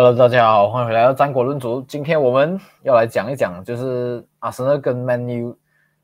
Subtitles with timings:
[0.00, 1.82] Hello，大家好，欢迎回来到战国论足。
[1.88, 5.58] 今天我们要来讲一讲，就是阿森纳跟 Man U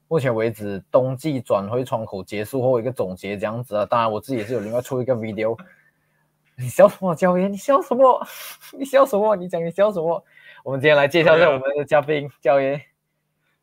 [0.08, 3.86] 目前为止冬季转会窗口结束后一个总结这样子啊。
[3.86, 5.56] 当然，我自己也是有另外出一个 video。
[6.58, 7.52] 你笑什么，教练？
[7.52, 8.26] 你笑什么？
[8.76, 9.36] 你笑什么？
[9.36, 10.24] 你讲你笑什么？
[10.64, 12.84] 我们今天来介绍一下我们的嘉宾，教爷。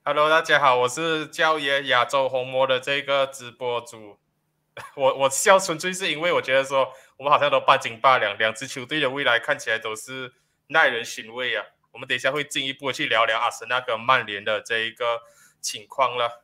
[0.06, 4.16] Hello，大家好，我是教爷亚洲红魔的这个直播主。
[4.96, 6.88] 我我笑纯粹是因为我觉得说。
[7.22, 10.34] 我们好像都半斤八两，两支球队的未来看起来都是
[10.70, 11.64] 耐人寻味啊！
[11.92, 15.06] 我们等一下会进一步去聊聊阿森纳跟曼联的这一个
[15.60, 16.44] 情况了。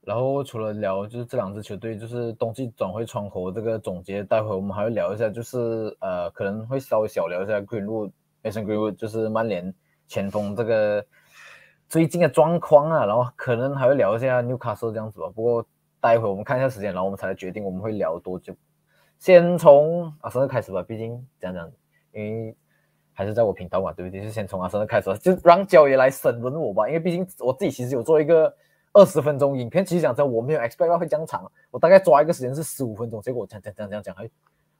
[0.00, 9.72] 然后除了聊就是这两支球队就是冬季转会窗口这个总结，待会我们还会聊一下，就是呃可能会稍微小聊一下 Greenwood，Mason Greenwood 就是曼联
[10.08, 11.06] 前锋这个
[11.88, 15.28] 最近的状况啊，然后可能还会聊一下 Newcastle 这样子吧。
[15.28, 15.64] 不过
[16.00, 18.52] 待会我们看一下时间，然后我们才来决定我们会聊多久。
[19.18, 21.70] 先从阿森纳开始吧，毕竟讲讲，
[22.12, 22.56] 因为
[23.12, 24.22] 还是在我频道嘛，对不对？
[24.22, 26.86] 就先从阿森纳开始，就让焦爷来审问我吧。
[26.86, 28.54] 因为毕竟我自己其实有做一个
[28.92, 34.28] 二十分钟影片，其实讲真，我没有 expect 到会这样长，我大概抓一个时间是十五分钟，结果讲讲讲讲讲，还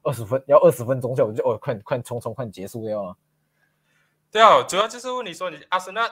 [0.03, 3.15] 二十分要二十分钟，所以我就哦，快快匆匆快结束掉啊。
[4.31, 6.09] 对啊，主要就是问你说，你阿森纳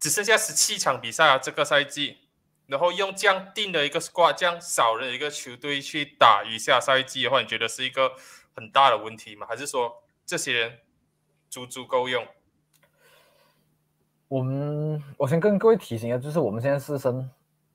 [0.00, 2.23] 只剩下十七场比赛啊，这个赛季。
[2.74, 8.10] 然后用这样定的一个 squad，这样少的一个球队去打余下赛季的话，你觉得是一个
[8.52, 9.46] 很大的问题吗？
[9.48, 10.78] 还是说这些人
[11.48, 12.26] 足足够用？
[14.26, 17.30] 我们我先跟各位提醒一下，就是我们现在是升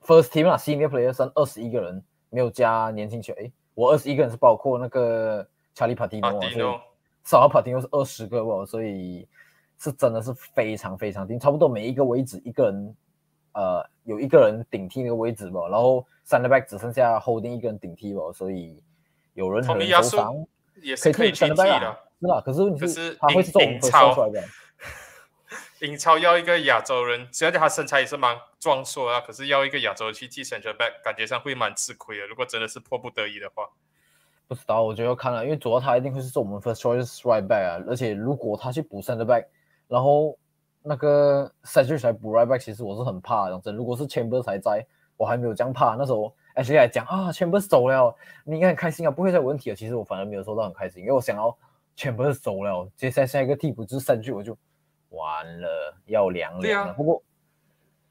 [0.05, 3.33] first team 啊，senior player 升二十一个人，没有加年轻球。
[3.35, 6.79] 员，我二十一个人是包括那个查理帕蒂诺，所以
[7.23, 9.25] 少了帕蒂诺是二十个哦，所以
[9.77, 12.93] 是真的是非常非常低，差不多每一个位置一个人。
[13.59, 18.81] 呃，有一个人顶替那个位置吧，然后三 back 只剩下 holding 一个人顶替吧，所以
[19.33, 20.47] 有人很受伤，
[20.81, 22.39] 也是可以三 back 的，是吧？
[22.39, 24.41] 可是问题是他会是英超出来的，
[25.85, 32.25] 英超要一个亚洲人，虽然他身材也是蛮壮硕啊，可是要一个亚洲人去替 central back，感觉上会蛮吃亏的。
[32.27, 33.67] 如果真的是迫不得已的话，
[34.47, 39.47] 不知道，我觉得要看了，因为主要他一定会是做我们 first choice right back 啊，而且如果他去补三 back，
[39.89, 40.39] 然后。
[40.89, 43.59] 那个赛季才补 right back，其实我是很怕的。
[43.63, 44.83] 真，如果是 Chambers 还在，
[45.17, 45.93] 我还没有这样怕。
[45.93, 49.75] 那时候 H 还讲啊，Chambers 走了，你应该很开心啊，不会再有问题了。
[49.75, 51.55] 其实我反而没有说到很开心，因为我想要
[51.95, 54.57] Chambers 走了，接下来下一个替补就是三句，我就
[55.09, 56.93] 完了，要凉凉了。
[56.95, 57.21] 不过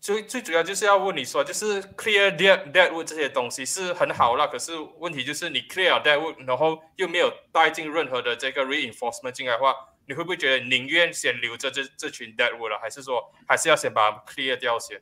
[0.00, 9.74] 最最主要就是要问你说，就是 clear dead deadwood 这些东西是很好啦，可是问题就是你 clear deadwood，然后又没有带进任何的这个 reinforcement 进来的话。
[10.08, 14.98] 你会不会觉得宁愿先留着这这群 deadwood 了，还是说还是要先把 clear 掉先？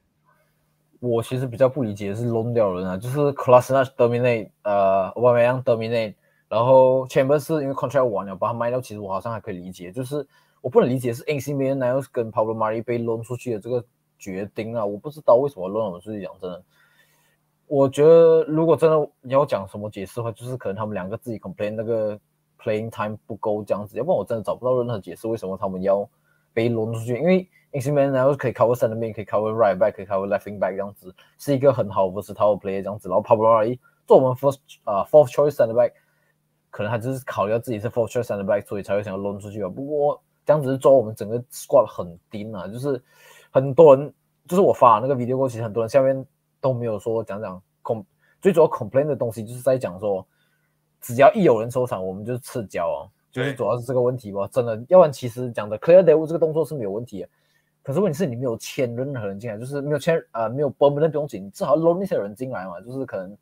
[0.98, 6.14] 我其实比较不理解是扔掉人啊，就是 class not dominate，呃 w a m dominate，
[6.48, 10.26] 然后 chamber 是因为 contract 完了把它卖掉，其实我好像还可以理解，就是
[10.60, 13.84] 我不能理解是 AC Milan 然后跟 Pablo Mari 被 loan 出去的这个
[14.18, 16.64] 决定啊，我不知道为什么 loan 我自己讲真的，
[17.68, 22.18] 我觉得如果真的你要讲什么解释的话，就是可能他们两个自己 complain 那个。
[22.58, 26.08] Playing time 不够这样子，要不然我真的找不到任何解释为什么他们要
[26.52, 27.16] 被轮出去。
[27.16, 30.58] 因为 i n s i m a n 然后可以 cover 三的面，可以 cover right back，可以 cover left
[30.58, 33.08] back 这样子，是一个很好 versatile player 这样子。
[33.08, 35.92] 然后 Pablo 做我们 first 啊 fourth choice center back，
[36.70, 39.68] 可能他就是考虑到自己是 fourth choice center back，所以才会想要轮出去吧。
[39.68, 43.00] 不过这样子是做我们整个 squad 很低啊，就是
[43.52, 44.12] 很多人
[44.48, 46.26] 就是我发那个 video 过，其实很多人下面
[46.60, 48.02] 都没有说讲讲 com
[48.40, 50.26] 最主要 complain 的东西，就是在讲说。
[51.14, 52.98] 只要一有人收场，我们就赤脚哦，
[53.30, 54.48] 就是主要是这个问题吧。
[54.50, 57.28] 真的，要不然其实讲的 clear d e v 这个动作是没有问题的。
[57.82, 62.80] 可是问题是你没有签任何人进来，就是没有签呃没有 b o m b 不用紧，至少 loan 那些人进来嘛。
[62.80, 63.38] 就是可能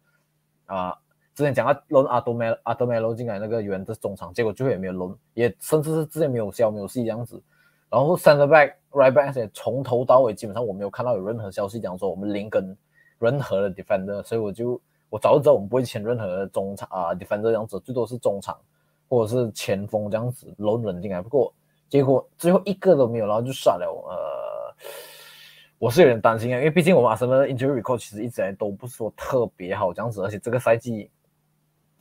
[0.66, 0.94] 啊，
[1.34, 7.42] 之前讲到 loan 阿多梅阿多梅罗进来那个原的中场，结果最后也没有 loan，也甚至是之前没有消没有戏这样子。
[7.88, 12.76] 然后 center back right back 也从头到尾基本上我没有看到有任何消息讲说我们零跟
[13.18, 14.80] 任何的 defender，所以我就。
[15.14, 18.58] 我早就知道我们不会签任何中场啊，defender 这样子，最多是中场
[19.08, 21.22] 或者是前锋这样子轮轮进来。
[21.22, 21.54] 不过
[21.88, 23.86] 结果最后一个都没有，然后就算了。
[23.86, 24.74] 呃，
[25.78, 31.08] 我是有点担心啊，因为毕竟我们阿森纳 injury record 其实一直来都不是说特别好这样子，而且这个赛季，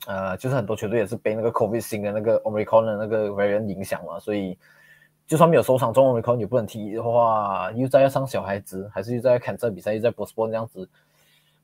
[0.08, 4.58] 呃，就是很多球队也是被那个 covid 新的那个 omicron 的那个 variant 影响嘛，所以
[5.24, 10.88] 就算没有收场中 omicron 也不能踢的话，又在要上小孩子，还是又在看这比赛，又在 postpone 这样子。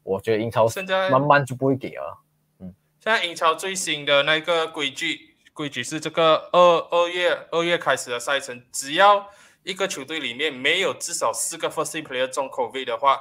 [0.02, 2.22] 我觉得英超现在慢慢就不会给了。
[2.58, 9.30] 嗯，现在英超最新的那个规矩，规矩是这个二二月二月开始的赛程，只要
[9.62, 13.18] 一个球队里面没有至少四个 first team player 中 COVID 的话，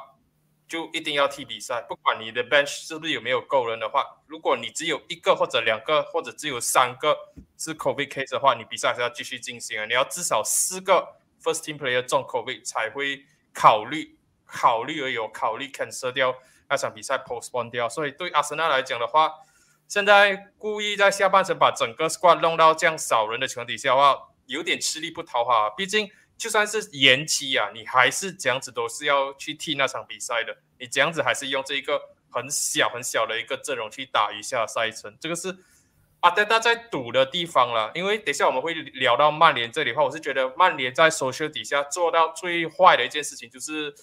[0.67, 7.17] 就一定要踢比赛，不管你的 bench 是不是有没有够人的话，如果你只有一个或者两个或者只有三个
[7.57, 9.85] 是 COVID case 的话，你比赛还是要继续进行啊。
[9.85, 16.35] 你要至少四个 first team player 中 COVID 才会考虑考虑而有考虑 cancel 掉
[16.69, 17.89] 那场比赛 postpone 掉。
[17.89, 19.31] 所以对阿森纳来讲的话，
[19.87, 25.69] 现在故意在下半程把整个 squad 弄到这样少人的情况底下的话，有点吃力不讨好。
[25.71, 26.09] 毕竟。
[26.39, 30.55] 就算是延期啊，你还是这样子都是要去踢那场比赛的。
[30.79, 31.99] 你这样子还是用这一个
[32.31, 35.53] 很小很小的一个阵容去打一下赛程，这个是
[36.21, 37.91] 阿德达在赌的地方了。
[37.93, 43.93] 因为等下我们会聊到曼联这里的话，我是觉得曼联在 social 底下做到最坏的一件事情就是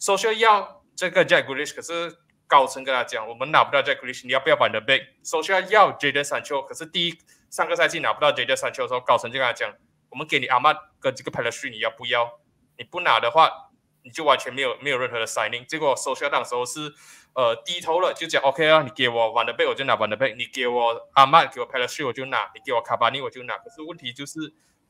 [0.00, 2.14] social 要这个 Jack Grealish，可是
[2.46, 7.18] 高层跟他讲，我们拿不到 Jack Grealish，你要不要把你的 back？social 要 Jaden Sancho，可是第一
[7.48, 9.72] 上个赛季拿不到 Jaden Sancho 的时候，高层就跟他讲。
[10.10, 12.38] 我们给你阿曼跟这个 p a l a s 你要不要？
[12.76, 13.70] 你不拿的话，
[14.02, 15.64] 你就完全没有没有任何的 signing。
[15.64, 16.92] 结果收下档时候是
[17.32, 22.04] 呃低头了，就讲 OK 啊，你给我 Van de b 我就拿 Van de b 你给我阿曼给我 p a l a s
[22.04, 23.56] 我就拿，你给我卡巴尼我就拿。
[23.56, 24.38] 可是问题就是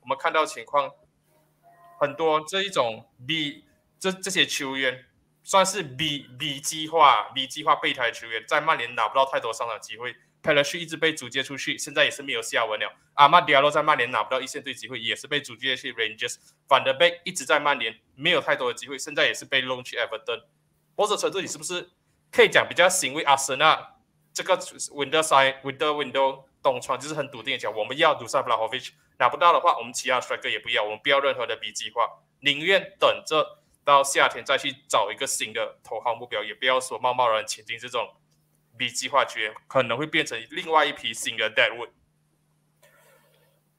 [0.00, 0.90] 我们看到情况
[2.00, 3.66] 很多这一种 B
[4.00, 5.04] 这这些球员
[5.42, 10.14] 算是 B B 计划 B 计划备胎球员，在曼联拿不到太多上场机会。
[10.42, 12.90] 佩勒西一直被租借出去，现在也是没有下文了。
[13.12, 16.36] 阿马迪亚洛在曼联拿不到一线队机会，也是被租借去 Rangers。
[16.66, 20.44] 范德贝一直在曼联没有太多的机会，现在也是被 loan 去 Everton。
[20.96, 21.90] 波泽车这里是不是
[22.32, 23.22] 可以讲比较欣慰？
[23.24, 23.96] 阿森纳
[24.32, 32.08] 这个 window side window window 东窗就是很笃定的讲，我们要杜萨弗拉霍维奇，拿不到的话，我们其他帅哥也不要，我们不要任何的 B 计划，
[32.40, 33.59] 宁愿等着
[33.90, 38.08] 到夏天再去找一个新的头号目标，也不要说贸贸然前进这种。
[38.78, 41.90] B 计划员可能会变成另外一批新的 Deadwood。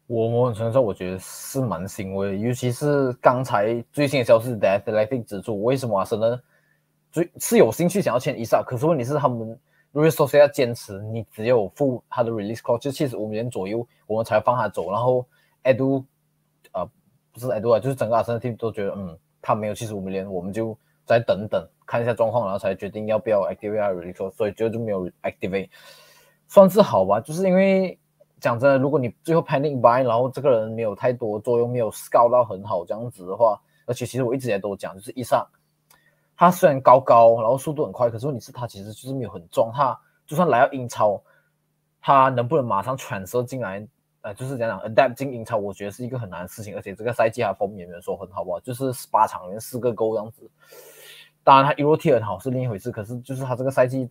[0.06, 6.40] 我某种程度我觉得是蛮欣慰的，尤其是刚才最新的消息，Death Lighting 指出，为什么阿森纳
[7.12, 9.60] 最是有兴趣想要签伊萨，可是问题是他们
[9.92, 14.92] 如果说是要坚持，你只有付他的 Release Cost 就七十五年左右，我们才放他走。
[14.92, 15.26] 然后
[15.64, 16.06] Edu
[16.74, 16.86] 啊，
[17.32, 20.78] 不是 Edu 啊，就是整个阿森纳 team 都觉得，嗯，他没有七十五年，我们就。
[21.04, 25.68] 再等等，看一下状况，然后才决定要不要 activate release，所以就就没有 activate，
[26.48, 27.20] 算是好吧。
[27.20, 28.00] 就是因为
[28.40, 35.46] 讲真的，如果你最后 pending by，然后这个人没有太多作用，没有 scout 到很好这样子的话，而且其实我一直也都讲，就是一上
[36.38, 39.70] 他虽然高高，然后速度很快，可是问题是他其实就是没有很壮。
[39.74, 41.22] 他就算来到英超，
[42.00, 43.86] 他能不能马上 transfer 进来？
[44.22, 46.76] 呃，就是讲讲 adapt 进英超，我觉得是一个很难的事情。
[46.76, 50.50] 而且这个赛季他风也没有说很好吧，就是十八场连四个 goal 这样子。
[51.44, 52.92] 当然，他 Euro T 很好是另一回事。
[52.92, 54.08] 可是，就是他这个赛季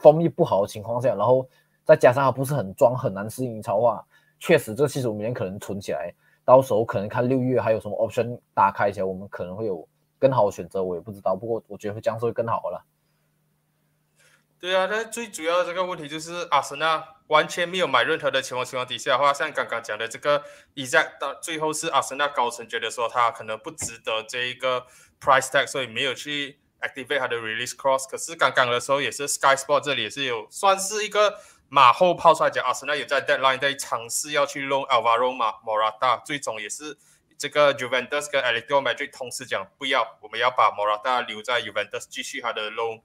[0.00, 1.48] 风力不好的情况下，然后
[1.82, 4.06] 再加上他不是很装，很难适应英超话，
[4.38, 6.12] 确实这七十五年可能存起来，
[6.44, 9.88] 到时候可能看六月还有什么 option 打开起来，我们可能会有
[10.18, 10.84] 更好的选择。
[10.84, 12.84] 我也不知道，不过我觉得会这样是会更好了。
[14.64, 24.86] 对啊，那最主要的这个问题就是阿森纳完全没有买任何的情况情况底下的话，像刚刚讲的这个伊在到最后是阿森纳高层觉得说他可能不值得这一个
[25.20, 26.60] price tag，所以没有去。
[26.80, 31.38] activate 它的 release cross，可是刚刚的时候也是 Sky Sport 这里也是有算是一个
[31.68, 36.98] 马后炮出来讲，阿森纳也在 deadline 在尝试要去弄 Alvaro Morata，最终也是
[37.38, 43.00] 这个 Juventus 跟 Atletico Madrid 同时讲不要，我们要把 Morata 留在 Juventus 继续他的 loan，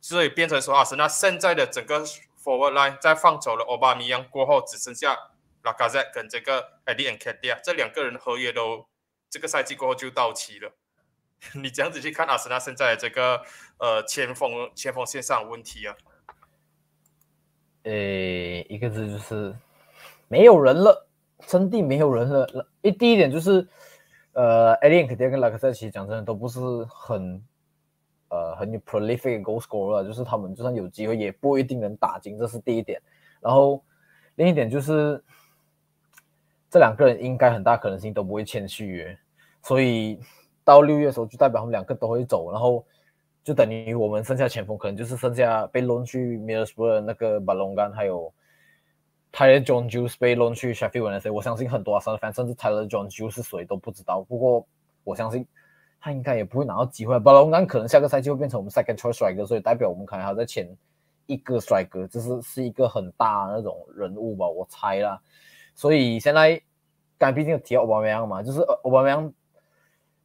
[0.00, 2.04] 所以变成说阿森纳现在的整个
[2.42, 5.16] forward line 在放走了奥巴米扬过后，只剩下
[5.62, 8.86] Lacazette 跟这个 Eddie and k a t i a 这两个人合约都
[9.28, 10.72] 这个赛季过后就到期了。
[11.54, 13.40] 你这样子去看阿森纳现在这个
[13.78, 15.94] 呃前锋前锋线上问题啊？
[17.84, 19.54] 呃，一个字就是
[20.26, 21.06] 没有人了，
[21.46, 22.68] 真的没有人了。
[22.82, 23.66] 一第一点就是
[24.32, 26.58] 呃，艾利肯定跟拉克塞奇讲真的都不是
[26.88, 27.40] 很
[28.28, 33.00] 呃很有 prolific goal scorer，就是他们就算有机会也不一定能打进，这是第一点。
[33.40, 33.82] 然后
[34.36, 35.22] 另一点就是
[36.70, 39.18] 这两个人应该很大可能性都不会签续约，
[39.62, 40.20] 所以。
[40.64, 42.84] 到六月的时候，就代表他们两个都会走，然后
[43.42, 48.30] 就等于我们剩下前锋可能就是剩下被 loan 去 Middlesbrough 那个巴隆干，还有
[49.32, 51.32] Tyler Jones 被弄去 Sheffield Wednesday。
[51.32, 54.20] 我相信很多啊，反正甚至 Tyler John Juice 是谁都不知道。
[54.28, 54.66] 不过
[55.04, 55.46] 我相信
[56.00, 57.18] 他应该也不会拿到机会。
[57.18, 60.68] 巴隆干可能下个赛季会变成我们 second choice striker，所以代表我们可能还要再签
[61.26, 65.20] 一个 striker，就是是一个很大那种人物吧，我猜啦。
[65.74, 66.60] 所以现在
[67.16, 69.32] 刚毕竟提到奥巴梅扬嘛，就是奥巴梅扬。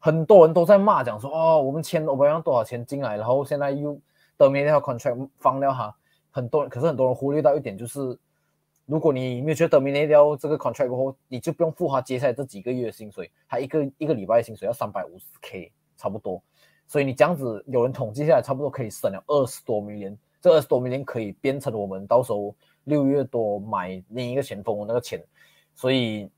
[0.05, 3.97] 很多人都在骂，讲说哦，我们签我不要多少钱进来，然后现在又
[4.35, 5.95] 德米那条 contract 放掉哈。
[6.29, 8.19] 很多人，可是很多人忽略到一点，就是
[8.85, 16.41] 如果你没有觉得德米那条这个 contract 过后，你就不用付他接下来这几个月的薪水，他一个一个礼拜的薪水要三百五十 k 差不多。
[16.85, 25.23] 所以你这样子有人统计下来，差不多可以省了二十多 million，这二十多 million 可以变成我们到时候六月多买另一个前锋那个钱，
[25.73, 26.29] 所以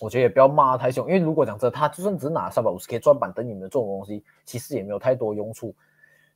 [0.00, 5.74] 我觉得也不要骂太凶，因为如果讲真，他就算只拿三百五十 k 赚板凳，你们这种东西其实也没有太多用处，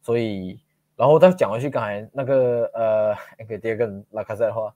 [0.02, 0.60] 所以
[0.94, 3.16] 然后再讲回去刚才那个呃，
[3.48, 4.72] 给第二个拉卡塞的话，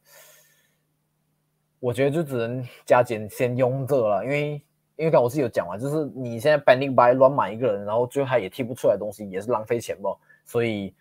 [1.86, 4.62] 我觉得就只能加减先用这了，因为。
[4.98, 10.10] 因为刚我是有讲完，就是你现在 banding by 乱买一个人，然后最后他也踢不出来东西，也是浪费钱嘛。
[10.46, 10.94] 所以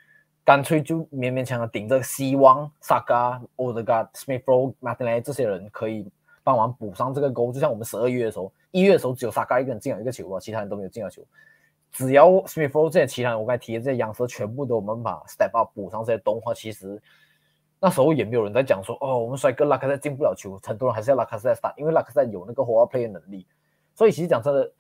[0.44, 6.06] 干脆就勉勉强强顶着，希望 Saka、Odegaard、Smithrow、Martinelli 这些人可以
[6.44, 7.54] 帮忙补上这个沟。
[7.54, 11.26] 就像我们十二月的时候，一月的时候只有 Saka 一个人进了一个球吧，其他人都没有进到球。
[11.94, 17.02] 只要 Smithrow 这些其他人，我刚才提的这些样式全部都我们把 step up 补上这些动画，其实
[17.86, 23.46] 那时候也没有人在讲说哦，我们帅哥拉克塞进不了球，很多人还是要拉克塞打因为拉克塞有那个 hold play 的能力。
[23.94, 24.72] 所以其实讲真的，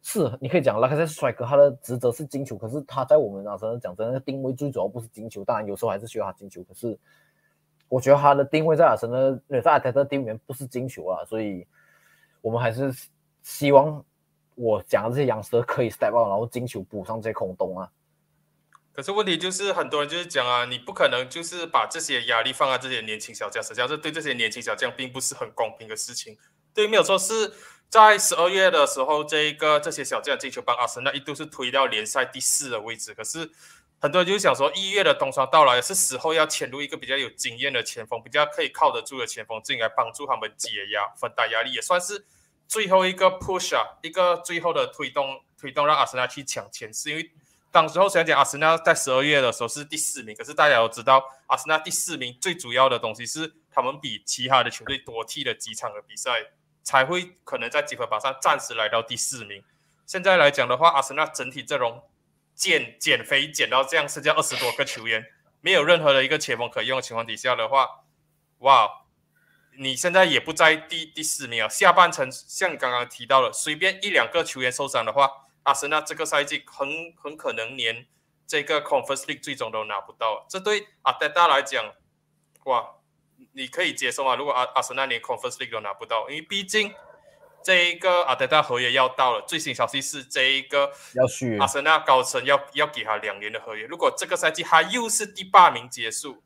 [0.00, 2.56] 是你可以讲拉克塞是帅哥，他的职责是进球。
[2.56, 5.44] 可是他在我们啊，真的讲真的，定位最主要不是进球。
[5.44, 6.62] 当然有时候还是需要他进球。
[6.62, 6.96] 可是
[7.88, 11.24] 我觉得他的定位在阿森纳，在阿泰特定里面不是进球啊。
[11.24, 11.66] 所以
[12.42, 12.92] 我们还是
[13.42, 14.04] 希望
[14.54, 17.90] 我讲的这些洋蛇可以 step out，然后进球补上这些空洞啊。
[19.00, 26.36] 可是问题就是很多人就是讲啊，你不可能就是把这些压力放在这些年轻小将身上，这对这些年轻小将并不是很公平的事情。
[26.74, 27.50] 对，没有错是。
[27.88, 33.14] 在十二月的时候，这一个这些小将进球帮阿森纳一度是推到联赛第四的位置。
[33.14, 33.50] 可是
[33.98, 42.26] 很多人就想说，一月的冬窗到来，是时候要潜入一个比较有经验的前锋，比较可以靠得住的前锋进来帮助他们解压、分担压力，也算是
[42.68, 47.10] 最后一个 push 啊，一个最后的推动，推动让阿森纳去抢前四。
[47.10, 47.30] 因为
[47.70, 56.50] 当时候虽然讲阿森纳在十二月的时候是第四名，可是大家都知道，阿森纳第四名最主要的东西是他们比其他的球队多踢了几场的比赛。
[56.82, 59.62] 才会可能在积分榜上暂时来到第四名。
[60.06, 62.02] 现在来讲的话，阿森纳整体阵容
[62.54, 65.26] 减减肥减到这样，剩下二十多个球员，
[65.60, 67.86] 没有任何的一个前锋可用的情况底下的话，
[68.60, 68.88] 哇，
[69.78, 71.68] 你现在也不在第第四名啊。
[71.68, 75.30] 下半程像刚刚提到了，随便一两个球员受伤的话，
[75.64, 78.06] 阿森纳这个赛季很很可能连
[78.46, 80.46] 这个 Conference League 最终都拿不到。
[80.48, 81.94] 这对阿德达来讲，
[82.64, 82.96] 哇！
[83.52, 84.36] 你可以接受吗？
[84.36, 86.92] 如果阿阿森纳连 Conference League 都拿不到，因为毕竟
[87.64, 89.42] 这一个阿德达合约要到了。
[89.48, 93.86] 最新消息是这一个要续阿森纳高层要要给他两年的合约。
[93.86, 96.42] 如果这个赛季他又是第八名结束，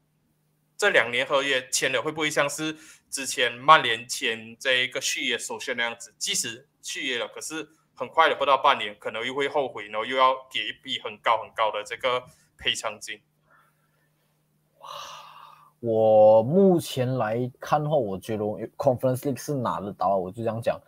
[0.76, 2.76] 这两年合约签了会不会像是
[3.10, 6.14] 之前曼联签这一个续约首选那样子？
[6.16, 12.22] 即使续约了，可是很快的不到半年，可能又会后悔，然后又要给一笔很高很高的这个
[12.58, 13.20] 赔偿金。
[14.78, 14.88] 哇！
[15.80, 18.44] 我目前来看的话，我觉得
[18.78, 20.80] Conference League 是拿得到，我就这样讲。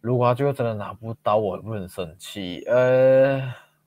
[0.00, 2.64] 如果他最后真的拿不到，我不很生气。
[2.66, 3.42] 呃，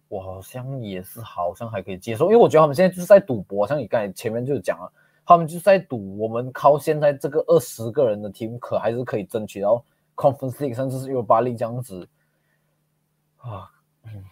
[0.07, 4.93] 我好像也是，好像还可以接受，因为我觉得他们现在就是在赌博，像你刚才前面就讲了，
[5.25, 9.83] 他们就是在赌，我们靠现在这个二十个人的 team 可还是可以争取到
[10.17, 12.09] Conference League，甚至是有巴黎这样子
[13.37, 13.71] 啊。
[14.03, 14.25] 嗯，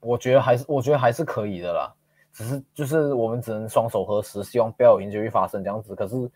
[0.00, 1.94] 我觉得还是，我觉得还是可以的啦。
[2.32, 5.94] 只是就是我们只能双手合十，希望不要有就会发生这样子。
[5.94, 6.30] 可是，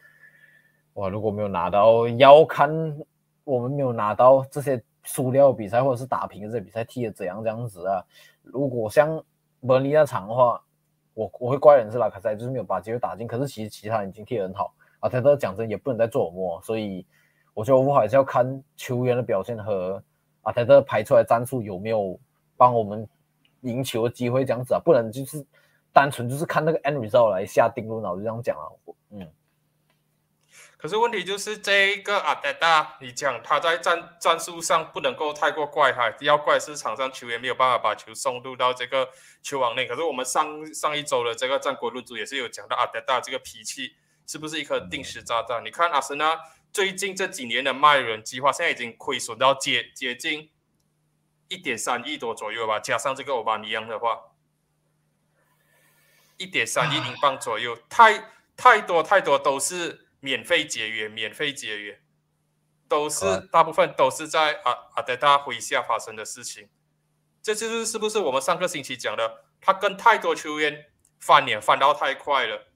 [0.94, 2.70] 哇，如果没有拿到，要看
[3.44, 8.04] 我们没有拿到这些输掉比赛或者是打平这些比赛踢的怎样这样子啊。
[8.42, 9.22] 如果像
[9.66, 10.60] 本尼那场的话，
[11.14, 13.26] 我我会怪人是拉卡塞，就是没有把机会打进。
[13.26, 15.08] 可是其实其他人已经踢得很好啊。
[15.08, 17.06] 泰德讲真也不能再做梦，所以
[17.54, 20.02] 我觉得我们还是要看球员的表现和
[20.42, 22.18] 啊泰德排出来战术有没有
[22.56, 23.08] 帮我们
[23.62, 25.44] 赢球的机会这样子啊，不能就是。
[25.94, 28.64] 单纯就是看那个 end result 来下定论，我就这样讲啊。
[29.10, 29.30] 嗯，
[30.78, 39.06] 可是问题就是这个阿德达，你讲他在战战术上不能够太过怪哈，要怪是场上球员没有办法把球送入到这个
[39.42, 39.84] 球网内。
[39.84, 43.92] 可是我们上上一周的这个战国论足也是有讲到阿德达这个脾气
[44.26, 45.62] 是不是一颗定时炸弹？
[45.62, 46.40] 你看阿森纳
[46.72, 50.50] 最近这几年的卖人计划，现在已经亏损到接接近
[51.48, 54.22] 一点三亿多左右吧，加上这个欧巴尼扬的话。
[56.38, 62.00] 一点三亿英镑左右，太太多太多都是免费解约，免费解约，
[62.88, 66.68] 都是大部分都是在阿阿德达麾下发生的事情。
[67.40, 69.44] 这就是是不是我们上个星期讲的？
[69.60, 70.86] 他跟太多球员
[71.20, 72.66] 翻脸翻到太快了，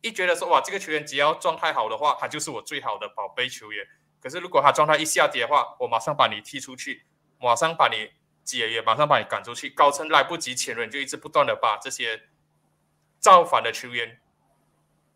[0.00, 3.86] 一觉得说哇，这个球员只要状态好的话，他就是我最好的宝贝球员。
[4.20, 7.04] 可是如果他状态一下跌的话，我马上把你踢出去，
[7.38, 8.10] 马上把你
[8.44, 12.22] 解约，马上把你赶出去，高层来不及前轮就一直不断的把这些。
[13.20, 14.18] 造反的球员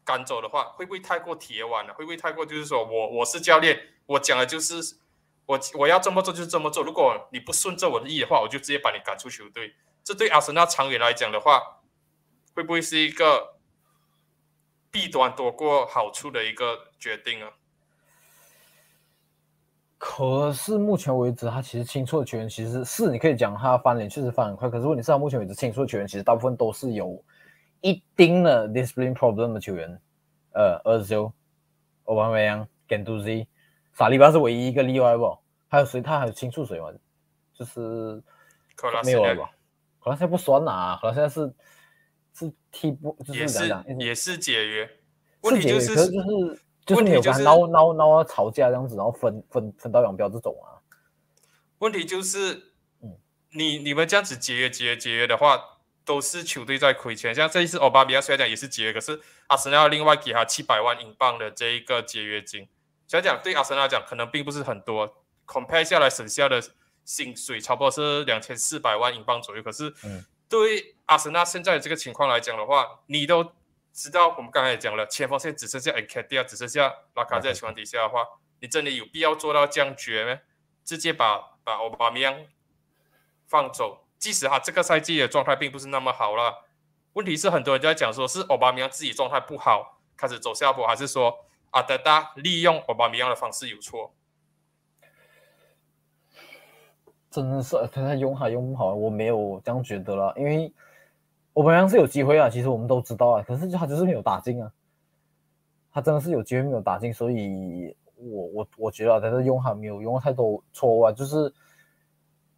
[0.05, 1.95] 赶走的话，会不会太过铁腕了？
[1.95, 4.99] 会不会太过就是说我我是教练，我讲的就是
[5.47, 6.85] 我我要这么做就是这么做。
[6.85, 9.75] 如果你不顺着我的意的话，我就直接把你赶出球队。
[10.03, 11.81] 这对阿森纳长远来讲的话，
[12.55, 13.53] 会不会是一个
[14.94, 17.50] 弊端多过好处的一个决定啊？
[19.98, 24.70] 可是目前为止，他其实清出的球员其实是你可以讲他翻脸确实翻很快。
[24.70, 27.20] 可是问题是，他目前为止清出的球员其实大部分都是有
[27.80, 30.00] 一定的 discipline problem 的球员。
[30.52, 31.32] 呃，二十九，
[32.04, 33.44] 奥巴梅扬、甘杜兹、
[33.94, 35.36] 萨利巴是唯一一个例外不？
[35.66, 36.00] 还有谁？
[36.00, 36.86] 他还有清出谁吗？
[37.52, 38.22] 就是
[39.04, 39.50] 没有了吧？
[39.98, 41.52] 可能现在不算啊，可能现在是
[42.35, 44.91] 是替补，就是讲讲也是解约。
[45.41, 46.11] 问题就是就是
[46.85, 50.83] 就是没有跟他闹闹闹吵架这样子，然后分分分道扬镳这种啊。
[51.79, 52.55] 问题就是，
[53.03, 53.17] 嗯，
[53.53, 55.71] 你你们这样子解约解约解约的话。
[56.07, 62.69] 都是球队在亏钱，像这一次奥巴比亚虽然讲也是解约，可是阿森纳另外给他七百万英镑的这一个解约金，
[63.09, 66.62] 想讲对阿森纳讲可能并不是很多，compare 下来省下的
[67.07, 69.95] 薪水差不多是两千四百万英镑左右，可是
[70.47, 73.52] 对于阿森纳现在的这个情况来讲的话，你都
[73.92, 78.26] 知道我们刚才也讲了，前锋现在只剩下 a k d 只剩下拉卡在情况底下的话，
[78.61, 80.40] 你真的有必要做到这样绝吗？
[80.84, 82.46] 直接把把奥巴米扬
[83.46, 84.06] 放走？
[84.18, 86.64] 即使他这个赛季的状态并不是那么好了，
[87.12, 94.14] 问题是很多人就在讲说，是奥巴梅扬自己状态不好，开始走下坡，还是说阿德达利用奥巴梅扬的方式有错？
[97.30, 100.73] 真的是他用还用不好，我没有这样觉得了，因为
[101.54, 104.70] 奥巴梅扬是有机会啊，其实我们都知道啊，可是他就是没有打进啊，
[105.90, 111.52] 他真的是有机会没有打进，所以我我我觉得他是用还没有用太多错误啊，就是。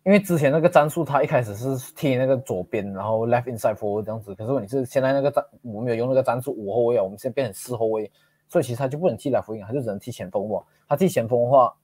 [0.06, 4.32] 因为之前那个战术，他一开始是踢那个左边，然后 left inside forward 这样子。
[4.36, 8.08] 可是你是现在那个战，我没有用那个战术五后卫啊，我们现在变成四后卫，
[8.48, 10.62] 所以其实他就不能踢 left wing，他就只能踢前锋嘛。
[10.86, 11.74] 他踢前锋的话，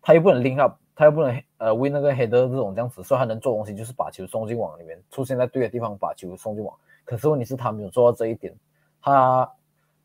[0.00, 6.76] 他又不能 link up，他又不能呃 win 那个 head 这种这样子，所以他能做东西就是把球送进网里面，出现在对的地方把球送进网。
[7.04, 8.52] 可是问题是，他没有做到这一点，
[9.00, 9.48] 他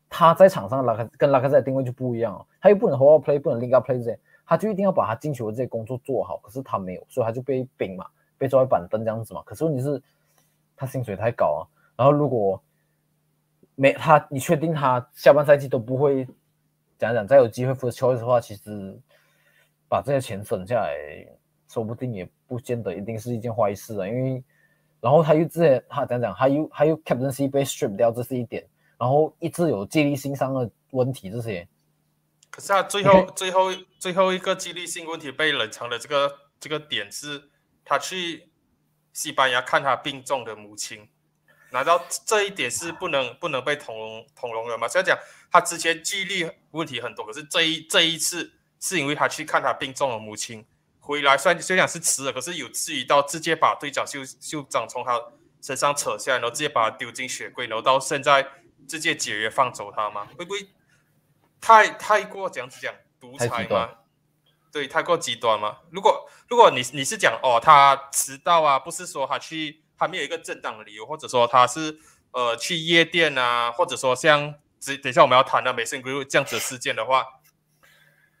[0.08, 4.16] 他在场上拉开跟拉开赛定位就不一样，他又不能 hold play，不能 link up play 这些。
[4.46, 8.06] 他就一定要把他进球的这些工作做好，可是他没有，所以他就被冰嘛，
[8.38, 9.42] 被坐在板凳这样子嘛。
[9.44, 10.00] 可是问题是，
[10.76, 11.60] 他薪水太高啊。
[11.96, 12.62] 然后如果
[13.74, 16.24] 没他，你确定他下半赛季都不会
[16.98, 18.96] 讲讲再有机会 first choice 的话，其实
[19.88, 20.96] 把这些钱省下来，
[21.68, 24.06] 说不定也不见得一定是一件坏事啊。
[24.06, 24.42] 因为
[25.00, 28.66] 然后他又之前他讲讲，他又他又 captaincy 被 strip 掉，这是一点。
[28.98, 31.68] 然后一直有纪律性上的问题，这些。
[32.50, 37.50] 可是他最后最后最后一个纪律性问题被冷藏的这个这个点是，
[37.84, 38.48] 他去
[39.12, 41.08] 西班牙看他病重的母亲，
[41.70, 44.88] 难道这一点是不能不能被同容同容的吗？
[44.88, 45.16] 所以讲
[45.52, 50.66] 他之前纪律问题很多，可是这一这一次是因为他去看他病重的母亲，
[51.08, 55.18] 回来虽然虽然是迟了，可是有至于到直接把队长袖袖章从他
[55.62, 58.46] 身上扯下来，然后直接把他丢进雪柜，然后到现在
[58.86, 60.28] 直接解约放走他吗？
[60.36, 60.68] 会不会？
[61.62, 63.88] 太太过这样子讲独裁吗？
[64.70, 65.78] 对，太过极端吗？
[65.90, 71.98] 如果如果你你是讲哦，他迟到啊，不是说他去他没有一个正当的理由，或者说他是
[72.32, 77.26] 呃去夜店啊，或者说像等等下我们要谈的美森 group 这样子的事件的话，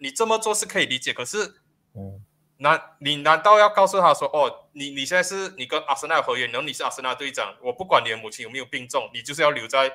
[0.00, 1.14] 你这么做是可以理解。
[1.14, 1.62] 可是，
[1.94, 2.22] 嗯，
[2.58, 9.92] 难你难道要告诉他说哦，你你现在是你跟阿森纳合约，然后你是阿森纳队长，我不管你的母亲有没有病重，你就是要留在。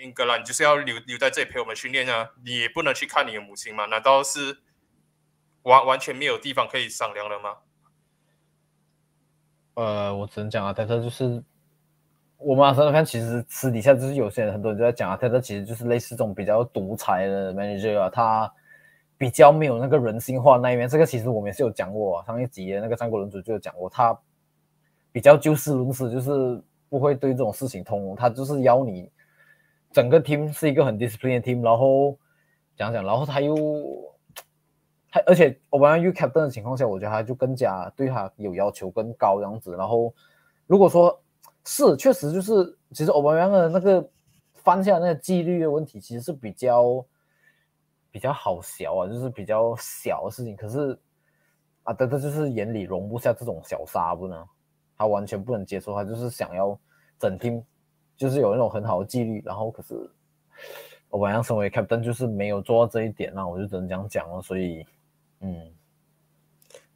[0.00, 2.30] 英格兰你就是要留留在这里陪我们训练啊！
[2.44, 3.86] 你也不能去看你的母亲吗？
[3.86, 4.58] 难道是
[5.62, 7.56] 完完全没有地方可以商量了吗？
[9.74, 11.42] 呃，我只能讲啊，泰特就是
[12.36, 18.54] 我们阿森纳看，其实私底下就是有些人很多人就在讲啊，泰特其实就是类似这种比较独裁的 manager 啊，他
[19.18, 20.88] 比较没有那个人性化那一面。
[20.88, 24.18] 这个其实我们也是有讲过，上一集的那个战国论主就有讲过，他
[25.12, 29.10] 比较就事论事，就是不会对这种事情通融，他就是要你。
[29.90, 32.14] 整个 team 是一个很 disciplined team，然后
[32.76, 33.56] 讲讲，然后他又，
[35.10, 39.74] 他而且我们用 captain 的情况下，我觉得他就更加对他有要求更高这样子。
[39.76, 40.12] 然后
[40.66, 41.18] 如果说
[41.64, 44.06] 是确实就是，其实欧巴扬的那个
[44.56, 47.02] 犯下那个纪律的问题，其实是比较
[48.10, 50.56] 比较好小啊，就是比较小的事情。
[50.56, 50.98] 可是
[51.82, 54.48] 啊，德德就是眼里容不下这种小沙不呢，
[54.96, 56.78] 他完全不能接受，他就是想要
[57.18, 57.64] 整天。
[58.16, 59.94] 就是有那种很好的纪律，然后可是
[61.08, 64.42] 我晚上身为 captain 就是没有做到这一点，那我就只能这样讲了。
[64.42, 64.84] 所以，
[65.38, 65.72] 嗯，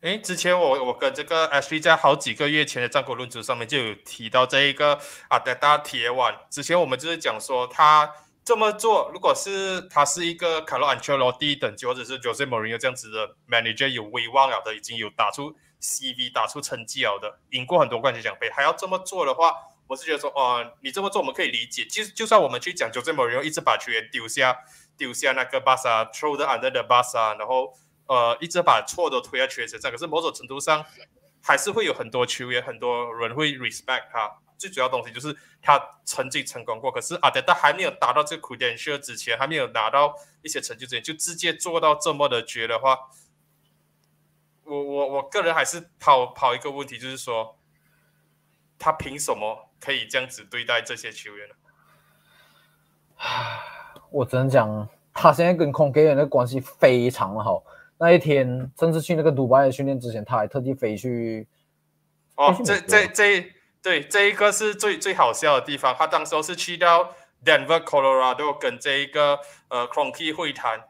[0.01, 4.98] 哎，之前我我跟这个 S V 在好几个月前的战国论足上面就有提到这一个
[5.29, 6.35] 阿德达铁腕。
[6.51, 8.12] 之前我们就是讲说他
[8.44, 19.55] 这么做，如果是他是一个卡洛安切罗蒂等级，或者是 Jose Mourinho 这样子的 manager 有威望了的，已经有打出 CV、打出成绩了的，赢过很多冠军奖杯，还要这么做的话，
[19.87, 21.85] 我是觉得说，哦，你这么做我们可以理解。
[21.85, 24.59] 就就算我们去讲 Jose Mourinho 一直把球员丢下，
[24.96, 27.72] 丢下那个巴萨，throw the under the 巴萨，然后
[28.07, 30.85] 呃，一直把错都推在球员身上，可是某种程度上，
[31.40, 34.28] 还是会有很多球员、很多人会 respect 他。
[34.59, 42.99] 最主要东西就是他曾经成功过，可是阿德达还没有达到这个 credential 之前，还没有拿到一些成就之前，就直接做到这么的绝的话，
[44.65, 47.59] 我我我个人还是跑跑一个问题，就是说，
[48.79, 51.55] 他凭什么可以这样子对待这些球员呢？
[54.11, 57.65] 我只能讲，他现在跟孔给人的关系非常好。
[57.99, 61.47] 那一天，甚至去那个迪拜训练之前，他还特地飞去。
[62.37, 63.53] 哦，这这这。
[63.83, 65.92] 对，这一个是最最好笑的地方。
[65.99, 70.85] 他当时候是去到 Denver, Colorado，跟这一个呃 c r o n k y 会谈，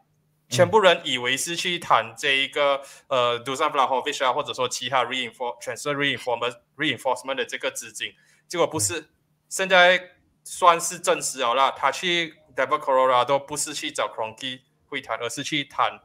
[0.47, 8.13] 全部人以为是去谈这一个呃 Dusan Vlahovic 啊，或者说其他 reinforce transfer reinforcement reinforcement 的这个资金，
[8.47, 9.09] 结果不是。
[9.49, 10.11] 现在
[10.43, 15.99] 算是证实了啦，他去 Denver, Colorado 不是去找 c r o n k y 会谈，而是去谈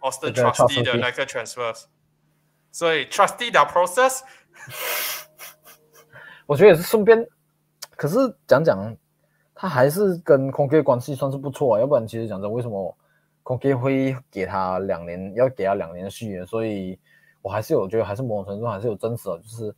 [0.00, 1.84] Austin Trusty 的那个 transfers。
[2.70, 4.20] 所以 Trusty 的 process。
[6.52, 7.26] 我觉得也是顺便，
[7.96, 8.94] 可是讲讲，
[9.54, 11.80] 他还是跟空 K 关系算是不错啊。
[11.80, 12.94] 要不然，其实讲真，为什么
[13.42, 16.44] 空 K 会给他两年，要给他两年的续约？
[16.44, 16.98] 所以
[17.40, 19.74] 我还是有觉得，还是某种程度还是有真实的，就是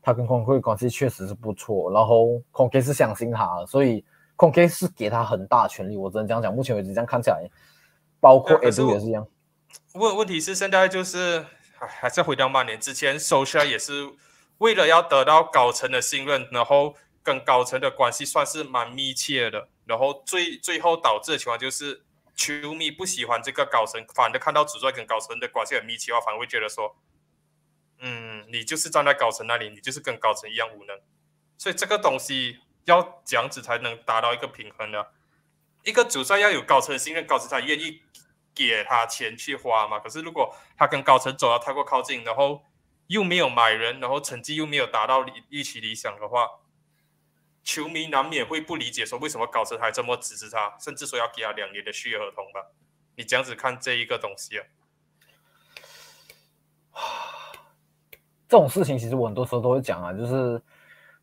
[0.00, 1.92] 他跟空 K 关系确实是不错。
[1.92, 4.02] 然后空 K 是相信他，所以
[4.34, 5.98] 空 K 是给他很大权利。
[5.98, 7.46] 我只能这样讲，目前为止这样看起来，
[8.18, 9.26] 包括 A 杜也是一样。
[9.92, 11.44] 问问题是现在就是
[11.76, 14.08] 还是回到曼联之前，social 也是。
[14.58, 22.02] 为了要得到高层的信任，然后跟高层的关系算是蛮密切的，然后最最后导致的情况就是，
[22.34, 26.96] 球迷不喜欢这个高层，反而看到主帅跟高层的关系很密切的话，反而会觉得说，
[28.00, 30.98] 嗯，你就是站在高层那里，你就是跟高层一样无能。
[31.56, 35.12] 所以这个东西要这样子才能达到一个平衡的。
[35.84, 38.02] 一个主帅要有高层信任，高层才愿意
[38.54, 39.98] 给他钱去花嘛。
[39.98, 42.62] 可是如果他跟高层走得太过靠近，然后
[43.08, 46.46] 又没有买人，然后成绩又没有达到预预期理想的话，
[47.62, 52.66] 球迷难免会不理解，说为什么高层还这么支持他，甚至说要给他两年的续约合同吧？
[53.16, 54.64] 你这样子看这一个东西啊？
[58.46, 60.62] 这种事情其实我很多时候都会讲啊，就是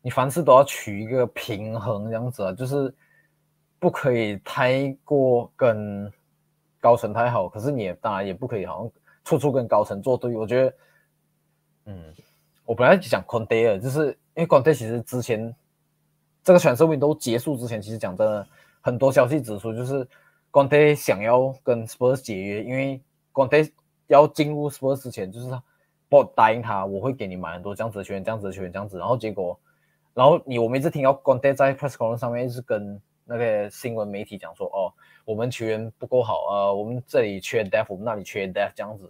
[0.02, 2.92] 你凡事都要取一个平衡，这样子啊，就是
[3.78, 6.12] 不可以太过跟
[6.80, 10.34] 高层太好，可是你也当然也不可以好像处处跟高层作对。
[10.34, 10.76] 我觉得。
[11.88, 12.12] 嗯，
[12.64, 15.54] 我本来讲 Conte 尔，就是因为 Conte 其实之前
[16.42, 18.46] 这个选秀运都结束之前，其实讲真的，
[18.80, 20.04] 很多消息指出，就是
[20.50, 23.00] Conte 想要跟 Spurs 解约，因为
[23.32, 23.70] Conte
[24.08, 25.48] 要进入 Spurs 之前，就是
[26.10, 28.98] 我答应他，我会给你买很多这样子的球员，这样子的球员，这样子。
[28.98, 29.56] 然后结果，
[30.12, 34.92] 然后你我们一直听到 Conte 在 Press Conference 上面一直跟那个新闻媒体讲说，哦，
[35.24, 39.08] 我们球员不够好，呃，我们这里缺 Depth，我们那里缺 Depth，这样子。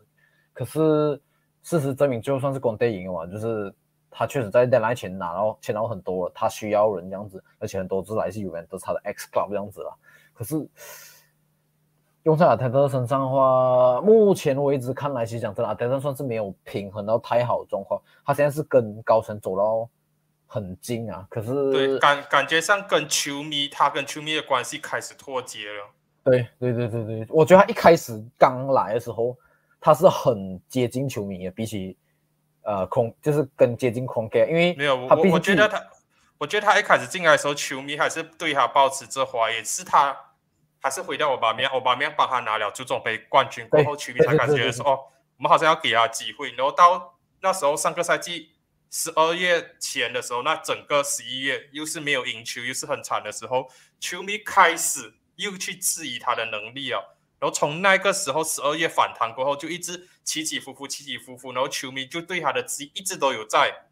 [0.52, 1.18] 可是。
[1.66, 3.74] 事实证明，就算是光队赢了嘛，就是
[4.08, 9.92] 他确实在 deadline 前拿到签到很多了，他需要人这样子，而且很多是来自于都是他的 X club 这样子了。
[10.32, 10.64] 可是
[12.22, 18.00] 用在阿泰特身上的话，目前为止看来，其实讲真的，阿泰特算是没有平衡到太好的状况。
[18.24, 19.88] 他现在是跟高层走到
[20.46, 25.84] 很近啊，可是对感感觉上跟球迷，他跟球迷的关系开始脱节了。
[26.22, 29.36] 对对对对对，我觉得他一开始刚来的时候。
[29.86, 31.96] 他是很接近球迷的，比起
[32.62, 35.80] 呃空就是更接近空间，因为没有我我觉得他，
[36.38, 40.32] 我觉得他一开始进来的时候，球迷还是对他保持着怀疑，是他
[40.80, 44.98] 还是回到我巴面，我巴面帮他拿了足总杯冠军过后，球迷才感觉说哦，
[45.36, 46.50] 我们好像要给他机会。
[46.54, 48.50] 然后到那时候上个赛季
[48.90, 53.68] 十二月前的时候，那整个十一月又是没有赢球，又是很惨的时候，
[54.00, 57.00] 球迷开始又去质疑他的能力啊。
[57.38, 61.52] 然后从那个时候十二月反弹过后，就一直起起伏伏，起起伏伏。
[61.52, 63.88] 然后球迷就对他的质疑一直都有在。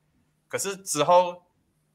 [0.49, 1.45] 可是之后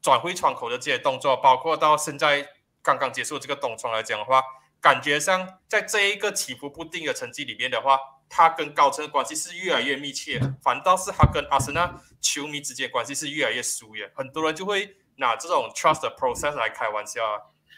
[0.00, 2.48] 转会窗口的这些动作，包括到现在
[2.82, 4.40] 刚刚结束这个冬窗来讲的话，
[4.80, 14.08] 感觉上在这一个起伏不定的成绩里面的话，他跟高层的关系是越来越密切，反倒是他跟阿森纳球迷之间关系是越来越疏远。
[14.14, 17.34] 很多人就会拿这种 trust process 来开玩笑啊，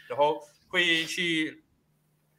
[0.07, 1.62] 然后会去。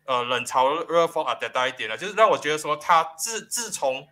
[0.06, 4.06] 呃，冷嘲热讽啊，得大一点了，就是让我觉得说，他自自从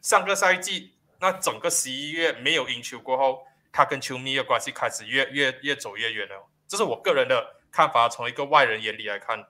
[0.00, 3.42] 上个赛季那整个十一月没有赢球过后，
[3.72, 6.34] 他跟球迷的关系开始越越越走越远了。
[6.68, 9.44] 这是我个人的看法，从一个外人眼里来看。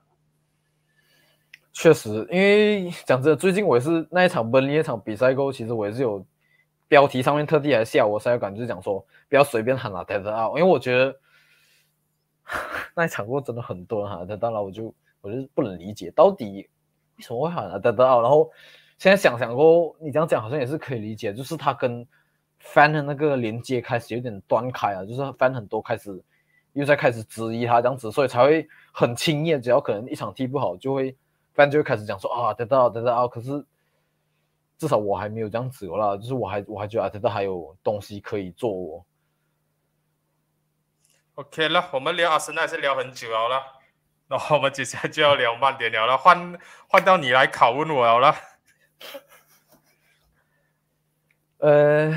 [1.72, 6.24] 确实，因为讲真的，最近我也是那一场本利那场比赛过后，其实我也是有
[6.86, 11.18] 标题上面特地来吓我赛感，就是讲说不要随便喊啊，得得啊，因为我觉得
[12.94, 16.68] 那一场过真的很多人喊得当然我就我就是不能理解到底
[17.16, 18.50] 为什么会喊啊得得啊，然后
[18.98, 22.06] 现在想想过，你这样讲好像也是可以理解，就是他跟
[22.58, 26.22] 范的那个连接开始有点断开啊，就是范很多开始
[26.74, 31.16] 又在开始质疑他这样子，所以才会很轻易，只要可能一场踢不好就会。
[31.54, 33.62] 不然就会开始讲说啊，得到得到啊，可是
[34.78, 39.04] 至少我还没有这样子啦，就是我还我还觉得啊，得到还有东西可以做哦。
[41.34, 43.62] OK 了，我们聊阿森纳是聊很久了啦，
[44.32, 48.34] 然后我们接下来就要聊慢点聊了，换换到你来拷问我好了。
[51.58, 52.10] 呃，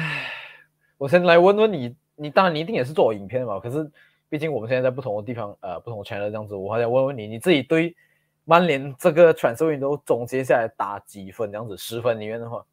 [0.97, 3.91] 我先来问问你，你当然你一定也是做影片嘛，可是
[4.29, 7.93] 毕竟我们现在在不同的地方，呃，不同的 channel 这样子，我还想问问你，你自己对。
[8.47, 11.51] 曼联这个传输运都总结下来打几分？
[11.51, 12.63] 这样子十分里面的话，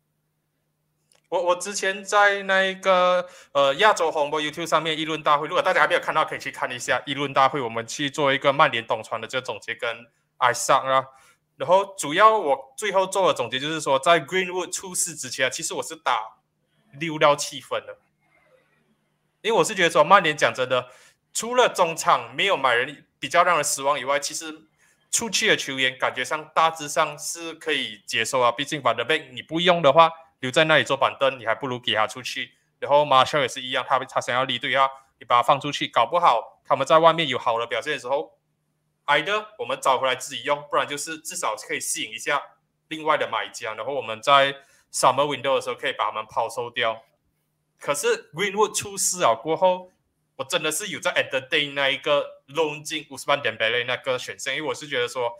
[1.32, 7.58] 我我之前在那个呃亚洲红博 YouTube 上面议论大会，如果大家还没有看到，可以去看一下议论大会。
[7.58, 11.02] 我们去做一个曼联懂传的这个总结跟哀伤啊，
[11.56, 16.36] 然后主要我最后做的总结就是说，在 Greenwood 出事之前，其实我是打
[17.00, 17.96] 六到七分的，
[19.40, 20.88] 因为我是觉得说曼联讲真的，
[21.32, 24.68] 除了中场没有买人比较让人失望以外，其实。
[25.14, 30.10] 出去的球员感觉上大致上是可以接受啊，毕竟把德贝你不用的话，
[30.42, 32.52] 留在那里坐板凳，你还不如给他出去。
[32.78, 34.86] 然后马肖也是一样，他他想要离队啊，
[35.18, 38.38] 你把他放出去，搞不好他们在外面有好的表现的时候，
[39.06, 42.42] 挨的我们找回来自己用，不然就是至少可以吸引一下
[42.88, 44.52] 另外的买家，然后我们在
[44.92, 47.02] summer window 的时候可以把他们抛售掉。
[47.78, 49.90] 可是 Greenwood 出事了过后。
[50.36, 55.30] 我真的是有在 at the day 那一个 loan 进五十万点贝类那个选项，因为我是觉得说，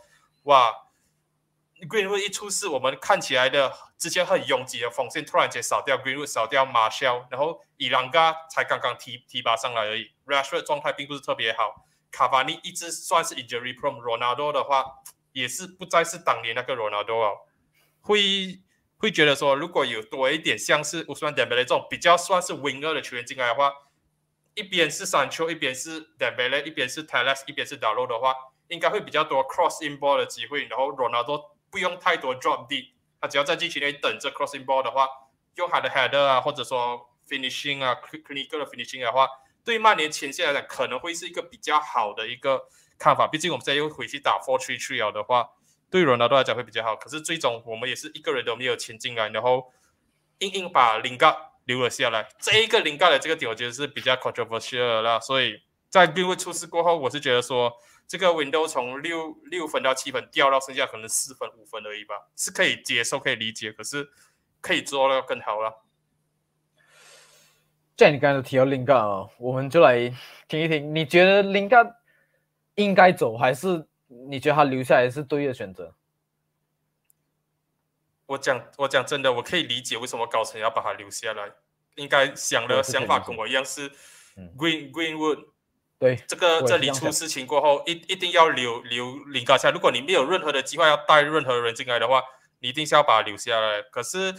[0.43, 0.71] 哇
[1.87, 14.85] ，Greenwood 一出事，我们看起来的之前很拥挤的锋线突然间少掉，Greenwood 少掉，Marshall，然后伊朗嘎才刚刚提提拔上来而已，Rashford 状态并不是特别好，卡巴尼一直算是 injury prone，Ronaldo 的话
[15.31, 17.37] 也是不再是当年那个 Ronaldo 哦，
[18.01, 18.59] 会
[18.97, 23.73] 会觉得说，如果有多一点像是五十万点贝类这种比较算是 winger 的球员进来的话。
[24.55, 28.35] 一边是山丘，一边是 d e b e l e 一边是 Teles，一边是 Dalo 的话，
[28.67, 30.65] 应该会比较多 cross in ball 的机会。
[30.65, 35.07] 然后 Ronaldo 不用太多 drop deep，他只要在禁区内等着 crossing ball 的话，
[35.55, 39.27] 用他的 header 啊，或者说 finishing 啊，clinical 的 finishing 的话，
[39.65, 42.61] 对曼联前线来讲可能会是一个比较好的一个
[42.99, 43.27] 看法。
[43.27, 45.49] 毕竟我们现在又回去打 four three three 的话，
[45.89, 46.95] 对 Ronaldo 来讲会比较好。
[46.95, 49.73] 可是最终我们也是一个人都没有签进来，然后
[50.37, 51.53] 硬硬把 Lingard。
[51.65, 55.17] 留了下来，这一个零盖的这个点，我觉得是比较 controversial 啦。
[55.17, 57.71] 所以在 b i 出事过后，我是觉得说，
[58.13, 64.07] 这个 window 从六六分到七分掉到剩下可能四分五分而已吧，是可以接受、可以理解，可是
[64.61, 65.83] 可以做的更好了。
[67.97, 70.13] 既然你刚才提到零盖啊，我们就来
[70.47, 71.83] 听一听，你觉得零盖
[72.75, 75.95] 应该走，还是你觉得他留下来是对的选择？
[78.27, 81.51] 我讲，我讲真的，我可以理解为什么高层要把他留下来。
[81.95, 83.89] 应该想的想法跟我一样是
[84.55, 85.52] ，Green Greenwood。
[86.03, 89.71] 对，这个这里出事情过后，一一定要留留林高下。
[89.71, 92.21] 如果你没有任何的计划要带任何人进来的话，
[92.59, 93.81] 你一定是要把他留下来。
[93.83, 94.35] 可是，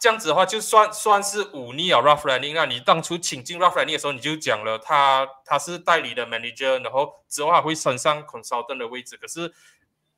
[0.00, 2.54] 这样子的话，就算算是忤逆啊 Ralph Running。
[2.54, 9.16] 那你当初请进 Ralph Running 的时候，你就讲了他他是代理的 manager，然后之后还会升上 consultant 的位置。
[9.16, 9.48] 可是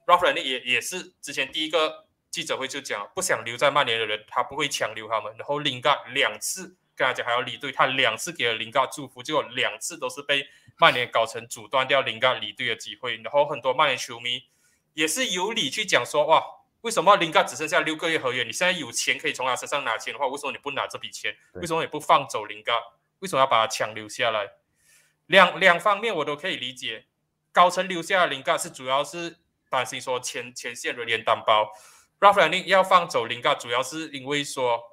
[0.07, 2.07] Ralph Running 也也是之前第一个。
[2.31, 5.35] 记者会就讲，不想留在曼联的人，他不会强留他们。
[5.37, 13.17] 然后林嘎两次跟他讲还要离队，他两次给了林嘎祝福，结果两次都是被曼联搞成阻断掉林嘎离队的机会。
[13.17, 14.45] 然后很多曼联球迷
[14.93, 16.45] 也是有理去讲说，哇，
[16.83, 18.43] 为什么林嘎只剩下六个月合约？
[18.43, 21.35] 你现在有钱可以从他身上拿钱的话，为什么你不拿这笔钱？
[21.55, 22.75] 为什么你不放走林嘎？
[23.21, 24.51] 为什么要把他强留下来？
[25.27, 27.07] 两两方面我都可以理解。
[27.51, 29.39] 高层留下林嘎是主要是
[29.71, 31.73] 担心说前前线人员担保。
[32.21, 34.90] Raffaelli 要放走林嘎，主要是因为说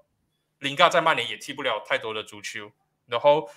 [0.60, 2.72] 林嘎在曼联也踢不了太多的足球，
[3.06, 3.50] 然后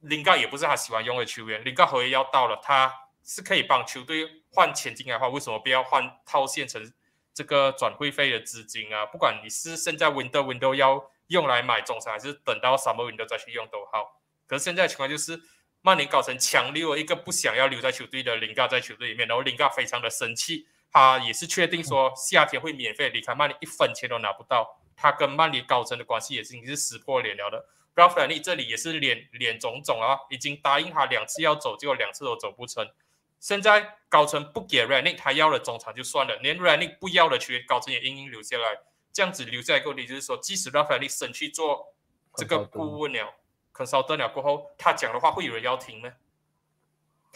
[0.00, 1.64] 林嘎也不是他喜欢用的球员。
[1.64, 2.92] 林嘎合约要到了，他
[3.24, 6.92] 是可以帮球队换钱进来的话，为什么不要换套现成
[7.34, 9.04] 这个转会费的资金啊？
[9.06, 14.20] 不管你是现在 window window 要用来买中场，还是等到 summer window 再去用都好。
[14.46, 15.40] 可是现在情况就是，
[15.82, 20.68] 曼联搞成强留了一个不想要留在球队的林嘎在球队里面，然后林嘎非常的生气。
[20.92, 24.80] 他也是确定说夏天会免费离开曼联，一分钱都拿不到。
[24.96, 27.66] 他跟曼联高层的关系也是已经是撕破脸了的。
[27.94, 32.90] Ralph r a n i 这里也是脸脸肿肿啊，已经答应他两次要走，结果两次都走不成。
[33.38, 38.80] 现在高层不给 r a n i 他要了中场就算了，连 r a n i 不要的球员，高层也硬硬留下来。
[39.12, 41.94] 这样子留下来个问题就是说，即使 Ralph r a n i 升去做
[42.34, 43.34] 这个顾问了
[43.72, 46.12] ，consultant 了过后，他讲的话会有人要听吗？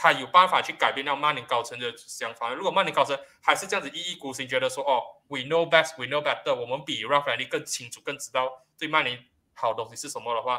[0.02, 2.54] 他有办法去改变掉曼联高层的想法。
[2.54, 10.58] 如果曼联高层还是这样子一意孤行，觉得说哦，we know best，we know better，我们比 Ralph r a n i 更清楚、更知道对曼联好东西是什么的话，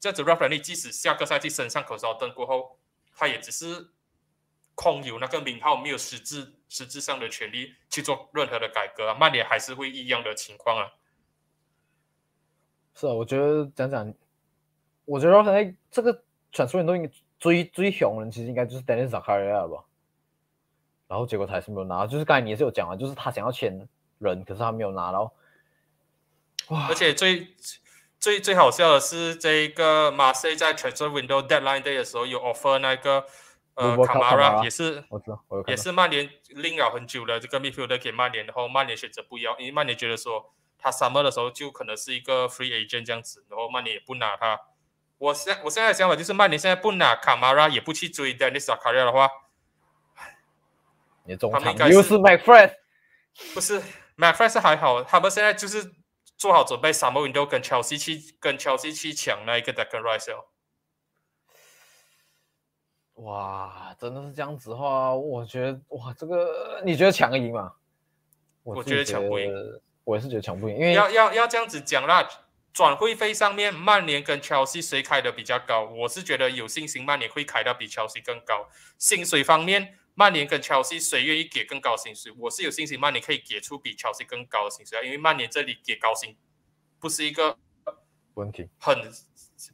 [0.00, 2.76] 这样子 Ralph r a n i 即使下个赛季升上口哨灯过后，
[3.14, 3.92] 他也只是
[4.74, 9.14] 空有那个名号，没有实质实质上的权利去做任何的改革啊。
[9.14, 10.90] 曼联还是会一样的情况啊。
[12.96, 14.12] 是啊，我觉得讲讲，
[15.04, 17.08] 我觉得 Ralph r a n i 这个转出人都应该。
[17.42, 19.84] 最最凶人其实应该就是 Dennis Zakaria 吧，
[21.08, 25.34] 然后结果他还是没有拿，就是刚才你也是有讲啊，就是他想要签人，可是他没有拿到。
[26.68, 26.86] 哇！
[26.86, 27.48] 而且最
[28.20, 33.24] 最最好笑的是，这个马赛在 Transfer Window Deadline Day 的时候有 offer 那个
[33.74, 44.60] 呃卡马拉，也是我知道，我也是曼联拎了很久的这个 midfielder 给曼联，然后曼联选择不要，因为曼联觉得说他 summer 的时候就可能是一个 free agent 这样子，然后曼联也不拿他。
[45.22, 49.30] 我现我现在的想法就是，曼联现在不拿卡马拉，也不去追 Dennis Zakaria 的话，
[51.22, 52.74] 你中场又是 McFred，
[53.54, 53.80] 不是
[54.16, 55.92] McFred 是还好，他们现在就是
[56.36, 60.46] 做好准备，Summer Window 跟 Chelsea 去跟 Chelsea 去抢那一个 Declan Rice 哦。
[63.22, 67.72] 哇，真的是这样子的话，我觉得哇，这个你觉得抢得赢吗？
[68.64, 69.54] 我觉得抢不赢，
[70.02, 72.28] 我也是觉得抢不赢，因为要要要这样子讲啦。
[72.72, 75.84] 转会费上面，曼联跟切尔西谁开的比较高？
[75.84, 78.66] 我是觉得有信心，曼联会开到比切尔西更高。
[78.98, 82.32] 薪水方面，曼联跟切尔西谁愿意给更高薪水？
[82.38, 85.02] 我是有信心，曼联可以给出比切尔西更高的薪水啊！
[85.02, 86.34] 因为曼联这里给高薪
[86.98, 87.58] 不是一个
[88.34, 89.12] 问题，很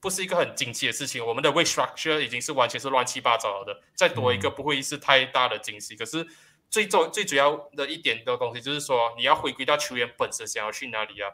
[0.00, 1.24] 不是一个很惊奇的事情。
[1.24, 5.94] 我们的 w a g e structure 已经是完全是乱七八糟的，再多一个不会是太大的惊喜。
[5.94, 6.26] 可是
[6.68, 11.30] 最重最主要的一点的东西就是说，你要回归到球员本身想要去哪里啊？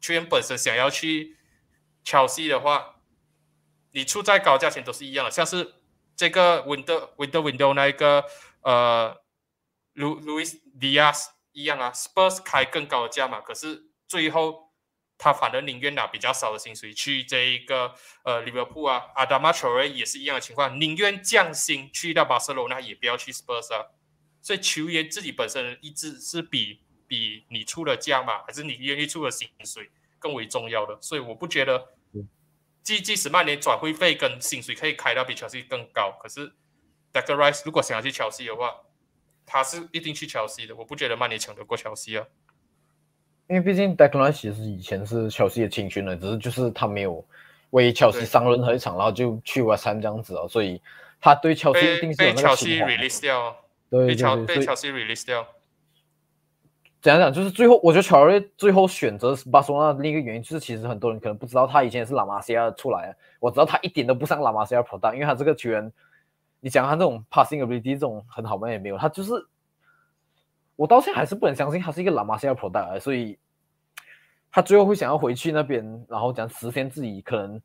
[0.00, 1.36] 球员本身想要去
[2.04, 3.00] 切西的话，
[3.92, 5.30] 你出再高价钱都是一样的。
[5.30, 5.74] 像是
[6.14, 8.24] 这个 window window window 那一个
[8.62, 9.16] 呃
[9.94, 14.72] ，Lu Luis Diaz 一样啊，Spurs 开更高的价嘛，可是最后
[15.18, 23.86] 他反而宁愿拿比较少的薪水去这一个呃利物浦啊，Adama t r o r e 也是一样的情况，宁愿降薪去到巴塞罗那，也不要去 Spurs 啊。
[24.42, 26.85] 所以球员自己本身的意志是比。
[27.08, 31.88] 比你出的价嘛，还是你愿意出的薪水更为重要的，所以我不觉得，
[32.82, 36.52] 即即使曼联转会费跟薪水可以开到比乔西更高，可是
[37.12, 38.74] Declan Rice 如果想要去乔西的话，
[39.44, 42.26] 他是一定去乔西的，我不觉得曼联抢得过乔西啊。
[43.48, 47.24] 因为毕竟 Declan Rice 其实以前是乔西的青训了，只是就是他没有
[47.70, 50.80] 为乔西上任何一场，然后就去完三这样子啊，所以
[51.20, 53.56] 他对乔西一定是有那个情 release 掉，
[53.88, 55.46] 对，被乔被乔西 release 掉。
[57.06, 63.16] 讲讲，就是最后，我觉得乔瑞最后选择巴塞罗那另一个原因，就是其实很多人可能不知道，他以前也是拉马西亚出来的。
[63.38, 65.92] 我知道他一点都不像拉马西亚 Pro 因为他这个球员，
[66.58, 68.68] 你讲他这种 passing ability 这种很好吗？
[68.68, 69.32] 也没有，他就是
[70.74, 73.38] 我到现在还是不能相信他是一个拉马西亚 Pro 所以
[74.50, 77.62] 他最后会想要回去那边，然后讲实现自己可能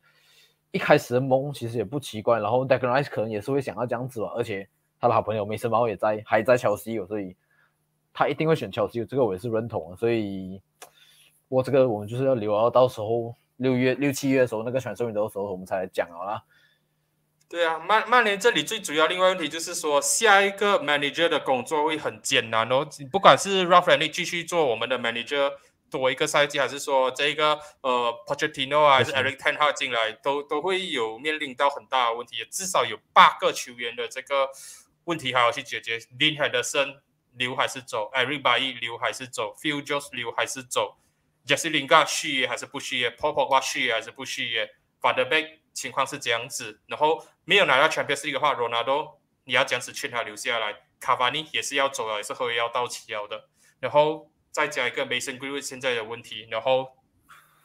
[0.71, 2.39] 一开始的梦，其实也不奇怪。
[2.39, 7.36] 然后 Declan Rice 可能也是会想要这样子吧，而且他的好朋友梅森猫也在，还在乔西，所以。
[8.13, 9.97] 他一定会选乔西，这个我也是认同的。
[9.97, 10.62] 所以，
[11.47, 16.43] 我这个我们就是要留到到时候六月六七月的时候，那个选秀运动的时候，我们才来讲好了。
[17.47, 22.88] 对啊，曼曼联这里最主要另外问题就是说，下一个 manager 的工作会很艰难哦。
[23.12, 25.52] 不管是 Ralph r a n i 继续做我们的 manager
[25.89, 32.38] 多一个赛季，还是说这个呃 Pochettino 啊，还是 Eric Ten Hag 进来，都都会有面临到很大的问题。
[32.50, 34.50] 至少有八个球员的这个
[35.04, 35.97] 问题还要去解决。
[35.97, 36.95] Lin Henderson。
[37.34, 40.98] 留还是走？Everybody 留还是走？Phil Jones 留还是走
[41.46, 44.70] ，Jesse l i n g a 续约还是不续约？Paul Pogba 续约还是不续约？
[45.00, 46.82] 反的贝情况是这样子。
[46.88, 49.15] 然后没有拿到 Champions League 的话，Ronaldo
[49.46, 50.82] 你要这样子劝他留下来。
[51.00, 53.50] Cavani 也是要走了，也是合约要到期了的。
[53.80, 56.48] 然后再加一个 Mason Greenwood 现在的问题。
[56.52, 56.98] 然后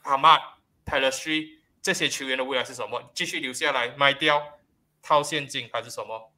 [0.03, 0.41] Ahmad
[0.85, 3.11] p a l e s t r i 这些球员的未来是什么？
[3.13, 4.57] 继续留下来卖掉
[5.03, 6.33] 套现金还是什么？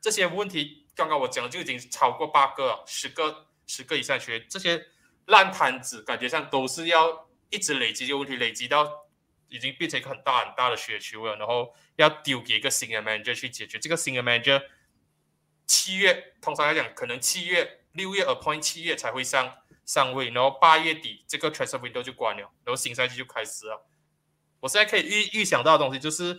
[0.00, 0.86] 这些问题。
[0.98, 4.84] 刚刚我讲的就已经超过八个、十个、十个以上学这些
[5.26, 9.06] 烂摊子，感觉上都是要一直累积这个问题，累积到
[9.48, 13.78] 已经变成一个很大很大的雪球了，然后要丢给一个新的 manager 去解决。
[13.78, 14.60] 这个新的 manager
[15.66, 23.86] 七月通常来讲，可能七月、六月 appoint 七月才会上上位，然后八月底这个 transfer window 就关了，然后新赛季就开始了。
[24.60, 26.36] 我现在可以预预想到的东西就是，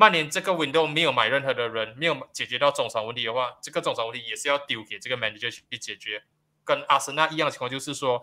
[0.00, 6.22] 曼联这个 window 没有买任何的人，没有解决到中场问题的话，这个中场问题也是要丢给这个 manager 去解决。
[6.64, 8.22] 跟阿森纳一样的情况就是说，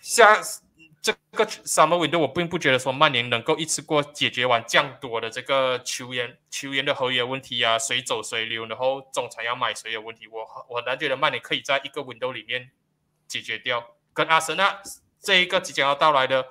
[0.00, 0.40] 下
[1.02, 12.70] 这个 summer window 我并不觉得说曼联能够一次过解决完这样多的这个球员球员的合约问题啊，谁走谁留，然后中场要买谁的问题，我我很难觉得曼联可以在一个 window 里面
[13.28, 13.86] 解决掉。
[14.14, 14.80] 跟阿森纳
[15.20, 16.46] 这一个即将要到来的。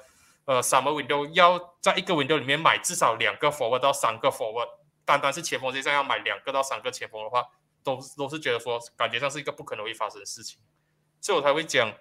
[0.46, 4.68] 呃，summer window 要在一个 window 里面买至少两个 forward 到三个 forward，
[5.06, 7.46] 单单是前锋线上要买两个到三个前锋的话，
[7.84, 10.60] 都都是觉得说感觉上是一个不可能会发生的事情，
[11.22, 11.94] 所以我才会讲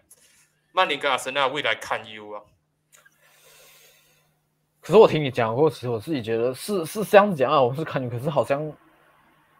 [0.72, 2.42] 曼联跟阿森纳未来堪忧啊。
[4.80, 8.72] 可是我听你讲过，其实我自己觉得是是这样子讲啊，我是堪忧，可是好像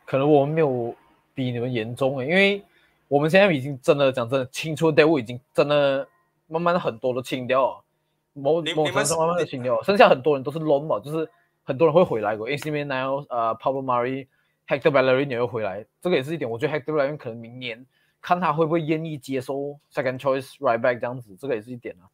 [0.04, 0.92] 可能我们没有
[1.32, 2.64] 比你们严重诶，因为
[3.06, 6.08] 我们现在已经真的讲真的清出队伍已经真的
[6.48, 7.84] 慢慢很多都清掉了。
[8.32, 11.28] 某某程度慢慢的清掉，剩下很多人都是 loan 嘛，就是
[11.64, 12.48] 很多人会回来过。
[12.48, 14.26] AC Milan 呃，Pablo Mari、
[14.66, 16.50] Hector Bellerin 也会回来，这个也是一点。
[16.50, 17.84] 我觉得 Hector Bellerin 可能明年
[18.20, 22.08] 看他会不会愿意接受 second choice right back 这样子，这个也是一点啊。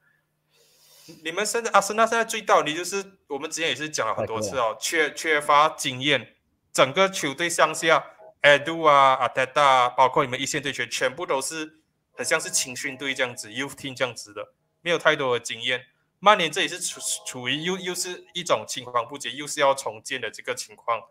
[1.25, 6.35] 你们现在阿森纳现在最大的就是我们之前也是讲了很多次哦，缺缺乏经验，
[6.73, 8.05] 整个球队上下
[8.43, 11.81] Edu 啊、阿泰达，包括你们一线队全，全部都是
[12.13, 14.53] 很像是青训队这样子，Youth team 这样子的，
[14.83, 15.87] 没有太多的经验。
[16.21, 21.03] 曼联这里是处处于又又是一种青黄不接，又是要重建的这个情况，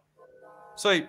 [0.76, 1.08] 所以，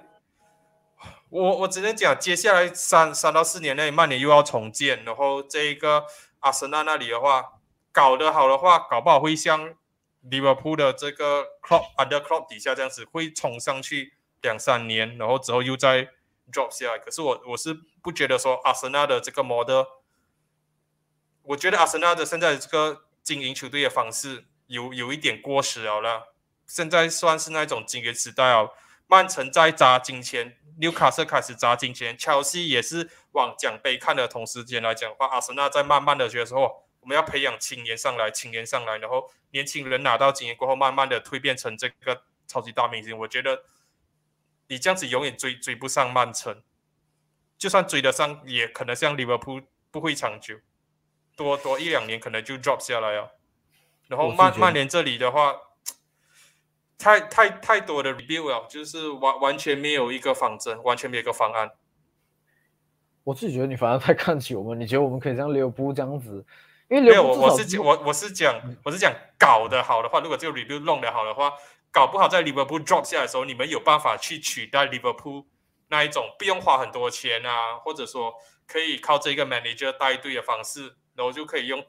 [1.30, 6.04] 我我只能讲，接下来三三到四年内，曼联又要重建，然后这一个
[6.38, 7.58] 阿森纳那里的话，
[7.90, 9.74] 搞得好的话，搞不好会像
[10.20, 16.10] 利物浦的这个 Club Under Club 底下这样子，会冲上去两三年，然后之后又再
[16.52, 16.98] drop 下来。
[17.00, 19.82] 可是我我是不觉得说阿森纳的这个 model，
[21.42, 23.07] 我觉得阿森纳的现在这个。
[23.28, 26.34] 经营球队的方式有有一点过时了了，
[26.66, 28.70] 现在算是那种经营时代哦。
[29.06, 34.26] 曼城在砸金钱，纽卡斯开始砸金钱，切西也是往奖杯看的。
[34.26, 43.18] 同时间来讲的话，阿森纳在慢慢的觉得说，我们要培养青年上来，青年上来，然后年轻人拿到经验过后，慢慢的蜕变成这个超级大明星。
[43.18, 43.62] 我觉得
[44.68, 46.62] 你这样子永远追追不上曼城，
[47.58, 49.60] 就算追得上，也可能像利物浦
[49.90, 50.58] 不会长久。
[51.38, 53.28] 多多一两年可能就 drop 下来啊，
[54.08, 55.54] 然后曼曼联这里的话，
[56.98, 61.70] 太太太多的 review 了，就是完完全没有一个方针，完全没有一个方案。
[63.22, 66.44] 我自己觉得你反而太看起我们，你觉得我们可以像刘布这样子？
[66.88, 71.52] 因为没有，我是讲我我是讲我是讲搞得好的话，如果这个 review 弄得好的话，
[71.92, 75.44] 搞不好在 Liverpool drop 下来的时候，你们有办法去取代 Liverpool
[75.88, 78.34] 那一种不用花很多钱啊，或者说
[78.66, 80.96] 可以靠这个 manager 带队的方式。
[81.18, 81.84] 然后就可以用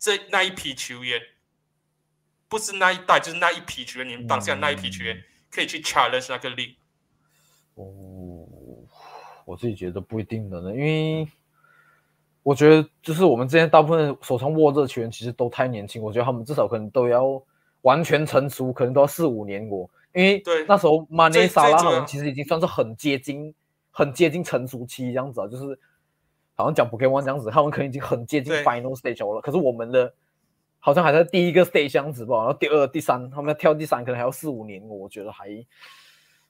[0.00, 1.20] 这那一批球员，
[2.48, 4.08] 不是那一代，就是那一批球员。
[4.08, 6.76] 你们当下那一批球员可以去 challenge 那个力。
[7.76, 7.84] 哦，
[9.44, 11.28] 我自己觉得不一定的呢，因为
[12.42, 17.40] 我觉得就是我们之前大部分手上握着球员其实都太年轻，我觉得他们至少可能都要
[17.82, 19.88] 完全成熟，可能都要四五年过。
[20.12, 23.54] 因为对那时候马内、萨拉他们其实已经算是很接近、
[23.92, 25.78] 很接近成熟期这样子啊，就是。
[26.58, 29.40] 好像讲 Pokemon 这样子，他们可能已经很接近 Final Stage 了。
[29.40, 30.12] 可是我们的
[30.80, 34.82] 好像还在第一个 Stage 这样子吧，然后第二、第三，他们要跳第三，可能还要四五年。
[34.88, 35.46] 我觉得还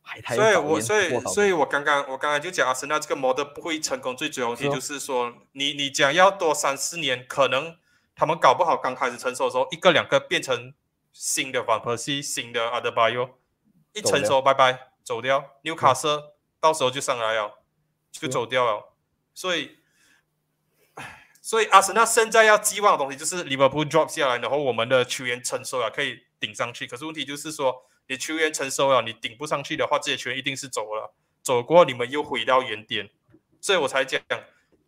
[0.01, 7.77] 还太所以，我所以所以我刚刚我刚刚就讲阿森纳这个 model 不会成功，最主要问题就是说，你你讲要多三四年，可能
[8.17, 10.73] 他们搞不好刚开始成熟的时候，一个两个变成
[11.13, 13.29] 新的 Van Persie、新的 a d b a y o
[13.93, 16.23] 一成熟拜拜走掉，纽卡斯
[16.59, 17.59] 到时候就上来了，
[18.11, 18.95] 就走掉了，
[19.35, 19.78] 所以。
[21.49, 26.87] 所以阿森纳现在要寄望的东西就是利物浦 drop 下来，然后我们的球员成熟了可以顶上去。
[26.87, 27.75] 可是问题就是说，
[28.07, 31.15] 你球员成熟了，你顶不上去的话，这些球员一定是走了。
[31.43, 33.09] 走过你们又回到原点，
[33.63, 34.21] 所以我才讲，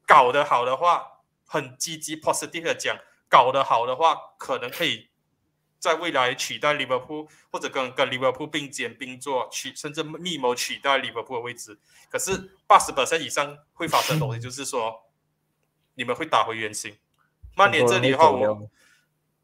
[0.06, 2.94] 搞得好的话，很积极 positive 的讲，
[3.26, 5.08] 搞得好的话，可能可以
[5.78, 11.78] 在未来取代利物浦，或者跟跟利物浦并肩并坐，取甚至密谋取代利物浦的位置。
[12.10, 15.00] 可是八十 percent 以上会发生的东西就是说。
[15.94, 16.96] 你们会打回原形。
[17.56, 18.68] 曼联这里的话，我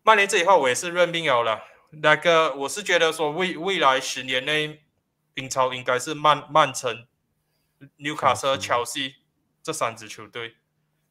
[0.03, 1.63] 曼联这里的话，我也是认命了。
[1.91, 4.83] 那个，我是觉得说，未未来十年内，
[5.35, 7.07] 英超应该是曼曼城、
[7.97, 9.17] 纽卡斯、切尔西
[9.63, 10.57] 这三支球队。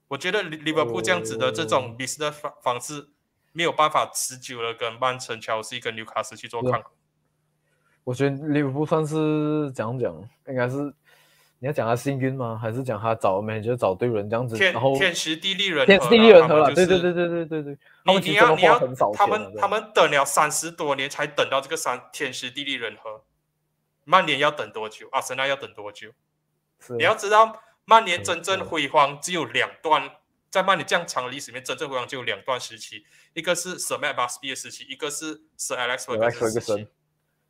[0.09, 3.09] 我觉得利利物浦这样子的这种比赛的方方式，
[3.53, 6.91] 没有办法持久的跟曼城、切尔西跟纽卡斯去做抗衡。
[8.03, 10.13] 我觉得利物浦算是讲讲，
[10.47, 10.93] 应该是
[11.59, 12.59] 你要讲他幸运吗？
[12.61, 14.57] 还是讲他找 manager 找对人这样子？
[14.57, 17.77] 天然后天时地利人和天时地利人和了，对对对对对对对。
[18.03, 23.23] 他你你要你要花很少他们他们等了三十多年才等到这个三天时地利人和，
[24.03, 25.07] 曼联要等多久？
[25.11, 26.09] 阿森纳要等多久？
[26.97, 30.11] 你要知道，曼联真正错辉煌只有两段，
[30.51, 36.87] 在曼联这样长的历史里面，真正辉煌只有两段时期，一个是 Sir Matt Busby 的时期，一个是 Sir Alex Alex Ferguson 的时期。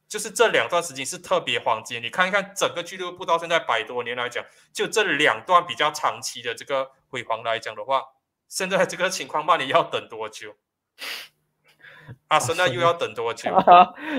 [0.08, 2.02] 就是这两段时间是特别黄金。
[2.02, 8.04] 你看一看整个俱乐部到现在百多年来讲，就这两段比较长期的这个辉煌来讲的话，
[8.48, 10.56] 现在这个情况，曼联要等多久？
[12.28, 13.52] 阿森纳又要等多久？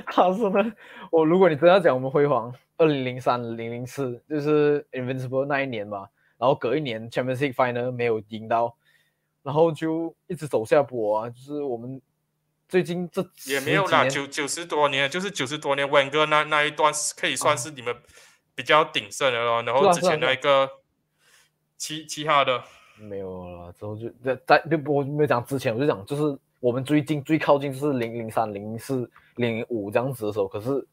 [0.06, 0.72] 他是呢，
[1.12, 8.76] 我如果你真要讲我们辉煌，二零零三、零零四就是 Invincible 那一年嘛，然后隔一年 Champions League Final 没有赢到，
[9.44, 12.02] 然后就一直走下坡啊，就是我们
[12.68, 17.94] 最近这也没有啦，九九十多年，就是九十多年温哥那那一段是可以算是你们
[18.54, 19.62] 比较鼎盛的了。
[19.62, 20.68] 然后之前那一个
[21.76, 22.62] 其其他的，
[22.98, 30.84] 没有了，之后就在在就我没有讲之前，我就讲就是我们最近最靠近就是零零三、零零四、零零五这样子的时候，可是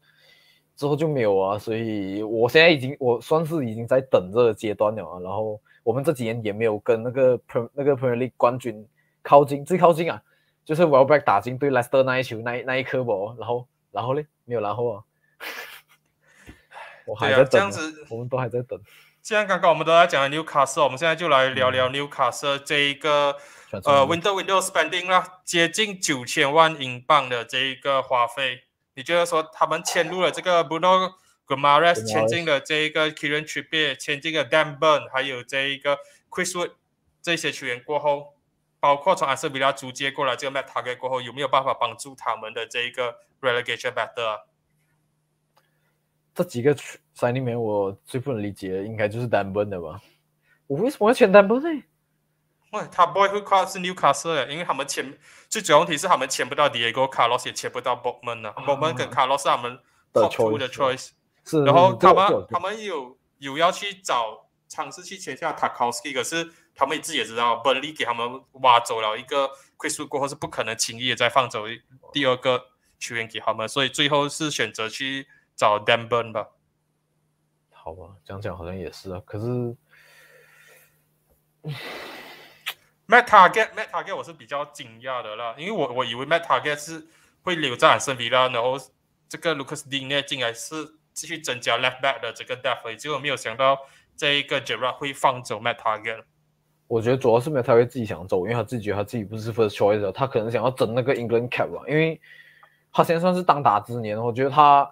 [0.76, 5.18] 之后就没有啊，所以我现在已经我算是已经在等这个阶段了啊。
[5.20, 7.40] 然后我们这几年也没有跟那个
[7.72, 8.86] 那个 Premier League 冠军
[9.22, 10.22] 靠近，最靠近啊，
[10.64, 14.22] 就是 Welbeck 打进对 Leicester 那一球那一那一刻不，然后然后呢？
[14.44, 15.04] 没有然后啊，
[17.06, 18.80] 我还在等、这样子我们都还在等。
[19.22, 23.36] 既然刚刚我们都在讲 Newcastle，，我们现在就来聊聊 Newcastle 这一个
[23.70, 28.64] 选呃 Window Window Spending 啦，接近九千万英镑的这一个花费。
[28.94, 31.08] 你觉得说他们迁入了这个 Bruno
[31.46, 35.98] g u m a r e s 签进了这一个 Kieran Trippier，签进了 Dan Burn，还有这一个
[36.30, 36.72] Chris Wood
[37.22, 38.33] 这些球员过后，
[38.84, 44.40] 包括从阿斯比拉租借过来这个 Matt Target 过后，有没有办法帮助他们的这一个 relegation battle 啊？
[46.34, 46.76] 这几个
[47.14, 49.98] 赛里面，我最不能理解的应该就是丹本的吧？
[50.66, 51.82] 我为什么要选丹本呢？
[52.72, 55.18] 喂，他 boy 会跨是 Newcastle 的，因为他们签
[55.48, 58.54] 最主要问题是他们签不到 Diego Carlos，也签不到 Botman 啊。
[58.66, 59.80] Botman 跟 Carlos 是他们
[60.12, 61.12] 的 top two 的 choice。
[61.46, 64.43] 是，然后他们他们有有要去找
[64.74, 69.48] 尝试去签下 Tarkowski，可是他们自己也知道 Burnley 给他们挖走了一个
[69.78, 71.64] Chris Wood 过后是不可能轻易的再放走
[72.12, 72.66] 第二个
[72.98, 76.48] 球员给他们，所以最后是选择去找 d a m b e r n 吧。
[77.70, 79.22] 好吧，讲讲好像也是啊。
[79.24, 79.44] 可是
[83.06, 87.06] Matt Target Matt Target 我是比较惊讶的啦，因为我我以为 Matt Target 是
[87.42, 88.78] 会留在安森比拉，然后
[89.28, 93.78] 这个 Lucas d i n 进来是继续增加 left back 的这个 depth，结果没有想到
[94.16, 96.22] 这一个 Gerard 会放走 Matt Target。
[96.86, 102.20] 我觉得主要是没有他会自己想走，因为他自己觉得他自己不是 first choice，他可能想要整那个 England cap 吧，因为
[102.92, 104.88] 他现在算是当打之年，我觉得他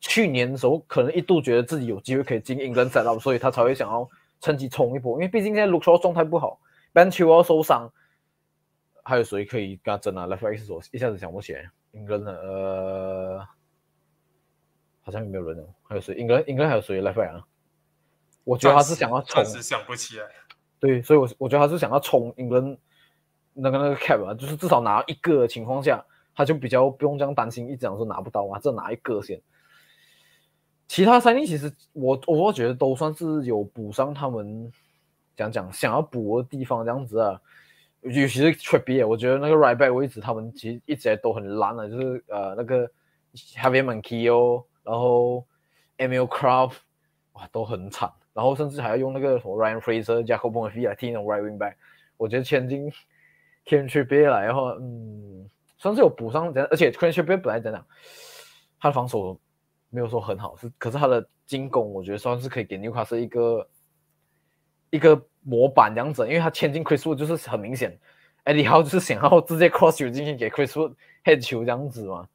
[0.00, 4.06] 去年的时候可能一度觉得自己有机会可以进 England set up，所以他才会想要
[4.40, 6.60] 趁机冲一波，因为毕竟现在 Luke Shaw 状态不好
[6.92, 7.90] ，Ben Chilwell 受伤，
[9.04, 13.46] 还有谁可以跟他争啊？Left back 是我一下子想不起来，England 呃，
[15.00, 17.44] 好像也没有人哦，还有谁？England England 还有谁 Left back 啊？
[18.46, 20.24] 我觉得他是想要冲暂，时想不起来。
[20.78, 22.78] 对，所以我我觉得他是想要冲 England
[23.52, 29.40] 那个那个 cap 啊，就是至少拿一个的情况下，他就比较不用这样担心，一直讲说拿不到啊，这拿一个先。
[30.86, 34.70] 其他三年其实我我觉得都算是有补上他们
[35.34, 37.40] 讲讲想要补的地方这样子啊，
[38.02, 42.88] 尤其是 t r i p i e 我觉得那个 right back 位置他们其实一直都很烂的，就是呃那个
[43.34, 45.44] Javier Manquillo，然后
[45.98, 46.76] Emil Kraft，
[47.32, 51.74] 哇都很惨，然后甚至还要用那个什么 Ryan Fraser、Jacob b o n f i 来踢那种 right wing back，
[52.16, 52.88] 我觉得签进
[53.64, 57.20] k e n t r i p p i e 来的话，嗯，算是有补上，而且 k e n t
[57.20, 57.84] r i p p i e 本来讲讲
[58.78, 59.40] 他的防守。
[59.88, 63.66] 没有说很好，是可是他的进攻，我觉得算是可以给纽卡斯一个
[64.90, 67.96] 一个模板这样子，因为他签进 Chris Wood 就是很明显
[68.44, 72.28] ，Eddie Howe 就是 想要直接 cross 球进去给 Chris Wood head 球这样子嘛。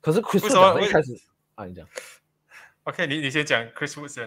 [0.00, 1.12] 可是 Chris Wood 一开始
[1.56, 1.86] 啊，你讲
[2.88, 4.26] OK，你你先讲 Chris Wood 先。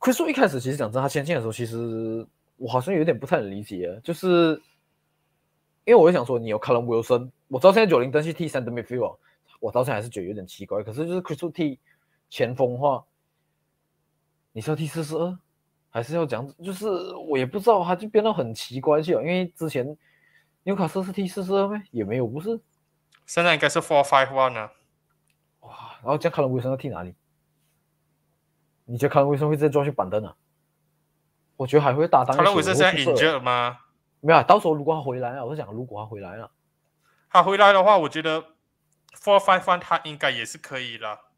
[0.00, 2.26] Chris Wood 一开始其实讲真，他签进的时候，其实
[2.56, 4.60] 我好像有点不太能理解，就是
[5.84, 9.18] 因为我会想说，你有 Callum Wilson，我知道现在九零登去踢 center midfield。
[9.60, 11.78] 我到现在还是觉得有点奇怪，可是就是 Chris Wood 踢
[12.28, 13.04] 前锋的话，
[14.50, 15.38] 你是要踢四十二，
[15.88, 16.56] 还是要这样子？
[16.60, 19.22] 就是我也不知道，他就变得很奇怪去了。
[19.22, 19.96] 因为之前
[20.64, 21.80] 纽卡斯是踢四十二吗？
[21.92, 22.58] 也没有，不是？
[23.26, 24.72] 现在应该是 four five one 啊。
[25.60, 25.70] 哇，
[26.02, 27.14] 然后这样看了威森要踢哪里？
[28.84, 30.34] 你觉得看了威森会再抓去板凳啊？
[31.56, 32.36] 我觉得还会搭档。
[32.36, 33.78] 看了威森现在 injured 吗？
[34.20, 36.50] 没有、啊，到时候如果他回来了，我是讲如果他回来了，
[37.30, 38.44] 他回来的话，我觉得。
[39.14, 41.32] Four Five One 他应该也是可以了。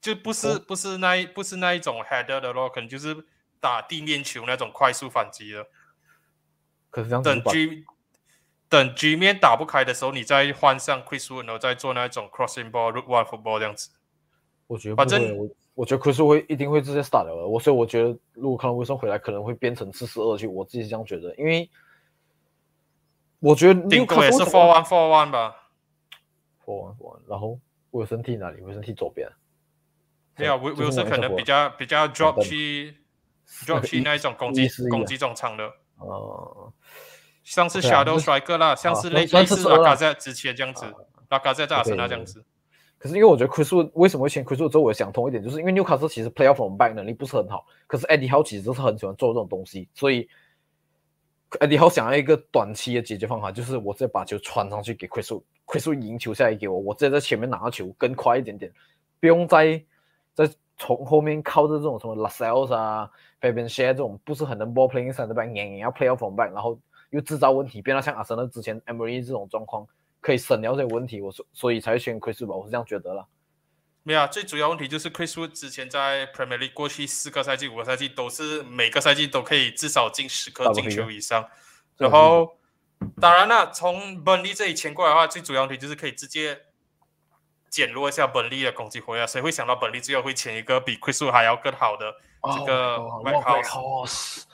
[0.00, 3.16] 就不是不是那一不是那一种 header 的咯，可能就是
[3.60, 5.68] 打地面球那种快速反击的。
[6.90, 7.86] 可是这样等局
[8.68, 13.90] 等局面打不开的时候，你再换上 Chris Wood，然后再做那种 crossing ball、root one football 这样子。
[14.70, 17.44] 我觉得反正我我觉得 Chris 会一定会直接 start 了。
[17.48, 20.46] 我所以我觉得如果看到威森回来，可能会变成四四二去。
[20.46, 21.68] 我自己是这样觉得，因为
[23.40, 25.56] 我觉得顶多也是 four one four one 吧。
[26.64, 27.58] four one four one，然后
[27.90, 28.60] 威森踢哪里？
[28.60, 29.28] 威森踢左边。
[30.36, 32.94] 没有，威威森可能比较比较 drop 去
[33.66, 35.68] drop 去那一种攻击攻击中场的。
[35.96, 36.72] 哦。
[37.42, 40.84] 像是 Shadow Striker 啦，像是类类似拉卡在之前这样子，
[41.28, 42.44] 拉卡在在阿森纳这样子。
[43.02, 50.28] 可是因为我觉得 Chris 为什么会签 Chris 之后，我想通一点，就是因为 Newcastle 其实 Play off from back 能力不是很好，可是 Eddie Howe 其实是很喜欢做这种东西，所以
[51.52, 58.70] Eddie Howe 想要一个短期的解决方法，就是我直接把球传上去给 Chris，Chris 赢球下来给我，我直接在前面拿到球更快一点点，
[59.18, 59.82] 不用再
[60.34, 66.34] 再从后面靠着这种什么 Lascelles 啊、Fabian s h a r e 这种不是很能 ball playing 的 back，硬要 Play off from
[66.34, 66.78] back，然后。
[67.10, 69.84] 又制造问题，变得像阿森纳之前 Emery 这种状况，
[70.20, 71.20] 可以省掉这个问题。
[71.20, 73.26] 我说，所以才选 Chris Wood，我是这样觉得了。
[74.02, 81.48] 没有，最主要问题就是 Chris Wood 之前在 Premier League 过去四个赛季、五个赛季都是每个赛季都可以至少进十颗进球以上。
[81.98, 82.56] 然后，
[83.20, 86.58] 当然了，从本利这里签过来的话，最主要问题就是可以直接
[87.68, 89.26] 减弱一下本利的攻击活跃。
[89.26, 94.44] 谁会想到本利最后会签一个比 Chris Wood 还要更好的这个 Whitehouse，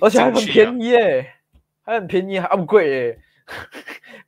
[0.00, 1.34] 而且还很便宜耶。
[1.84, 3.20] 还很便宜，还不贵耶。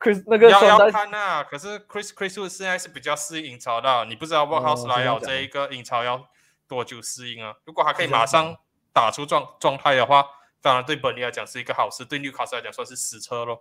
[0.01, 6.29] Chris 那个要要看呐，可是 Chris Chris 现在是比较适应英超的，你不知道 w a t House 来了这一个英超要
[6.69, 7.53] 多久适应啊？
[7.65, 8.57] 如果还可以马上
[8.93, 10.25] 打出状状态的话，
[10.63, 13.61] 当然对本尼来讲是一个好事，对纽卡斯来讲算是死车咯。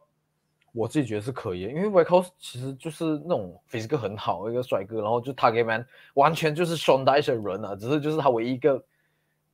[0.74, 8.84] 我自己觉得是可以，因为 w a t House 其实就是那种 physical 很好的一个帅哥，然后就 Target Man 完全就是 Sean Dyche 的人啊，只是就是他唯一一个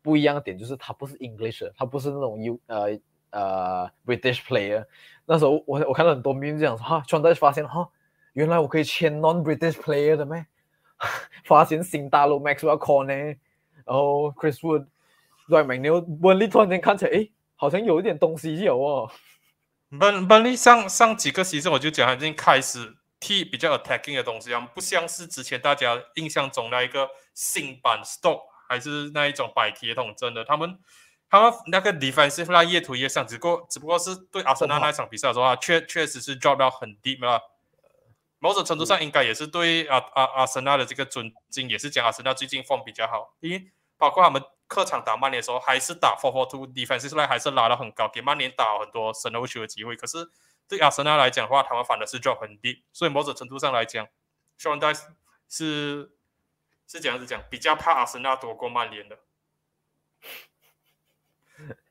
[0.02, 3.00] 不一样的点就是他不是 English，他不是那种 U 呃。
[3.34, 4.86] 呃 British player。
[5.26, 7.90] 那时候我我看到很多 meme 说哈，突然在发现哈，
[8.34, 10.46] 原来我可以签 non British player 的咩？
[11.44, 13.38] 发现新大陆 Maxwell Kane，
[13.86, 14.86] 然后 Chris Wood、
[15.50, 19.12] Ryan McNeil、温利突然间看起来诶，好像有一点东西有哦。
[19.90, 22.96] 温温利上上几个其实我就讲已经开始。
[23.26, 30.78] T 比较 attacking 的东西，不像是之前大家印象中那一个新版 stock 还是那一种摆铁桶，真的，他们
[31.34, 37.42] 他们那个 defensive line 越推越上，只不过只不过是对阿森纳那场比赛的话，确确实是 drop 到很 deep 了。
[38.38, 43.34] 某种程度上，应该也是对阿阿阿森纳的这个尊敬，也是讲阿森纳最近 form 比较好。
[43.40, 49.96] 因为包括他们客场打曼联的时候，还是打 four four two，defensive line 还是拉到很高，给曼联打很多神欧球的机会。
[49.96, 50.30] 可是
[50.68, 52.84] 对阿森纳来讲的话，他们反而是 drop 很 deep。
[52.94, 54.08] 所以某种程度上来讲
[54.60, 55.02] ，Sean Dyche
[55.50, 56.12] 是
[56.86, 59.18] 是这样子讲，比较怕阿森纳多过曼联的。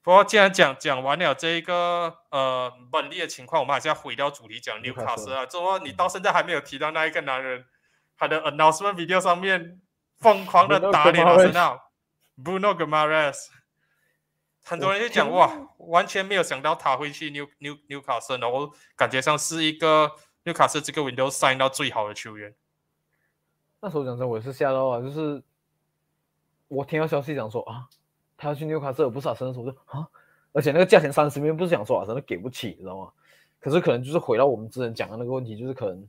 [0.04, 5.46] 不过，既然讲讲完了这一个呃本地的情况，我们还是要回到主题讲纽卡斯啊。
[5.46, 7.64] 之后你到现在还没有提到那一个男人，
[8.16, 9.80] 他的 announcement video 上面
[10.18, 11.80] 疯狂的打脸阿森纳
[12.36, 13.52] ，Bruno g m a r e s
[14.64, 20.10] 很多人就讲哇，完全没有想到他会去纽纽纽卡斯，然后感觉上是一个
[20.42, 22.52] 纽卡斯这个 window sign 到最好的球员。
[23.80, 25.44] 那时候讲真，我也是吓到啊，就是
[26.66, 27.86] 我听到消息讲说啊。
[28.42, 30.04] 他要去纽卡斯尔，不是阿森纳，我说啊，
[30.50, 33.08] 而且那个价钱三十 million，不是想说阿森纳给不起，你知道吗？
[33.60, 36.04] 可是可能就是回到我们之前讲的那个问题，就是可能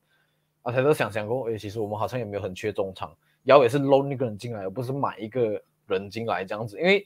[0.64, 6.76] 阿泰都想想过，哎，其实我们好像也没有很缺中场，然后也是 loan 一个人进来，而不是买一个人进来这样子。
[6.80, 7.06] 因为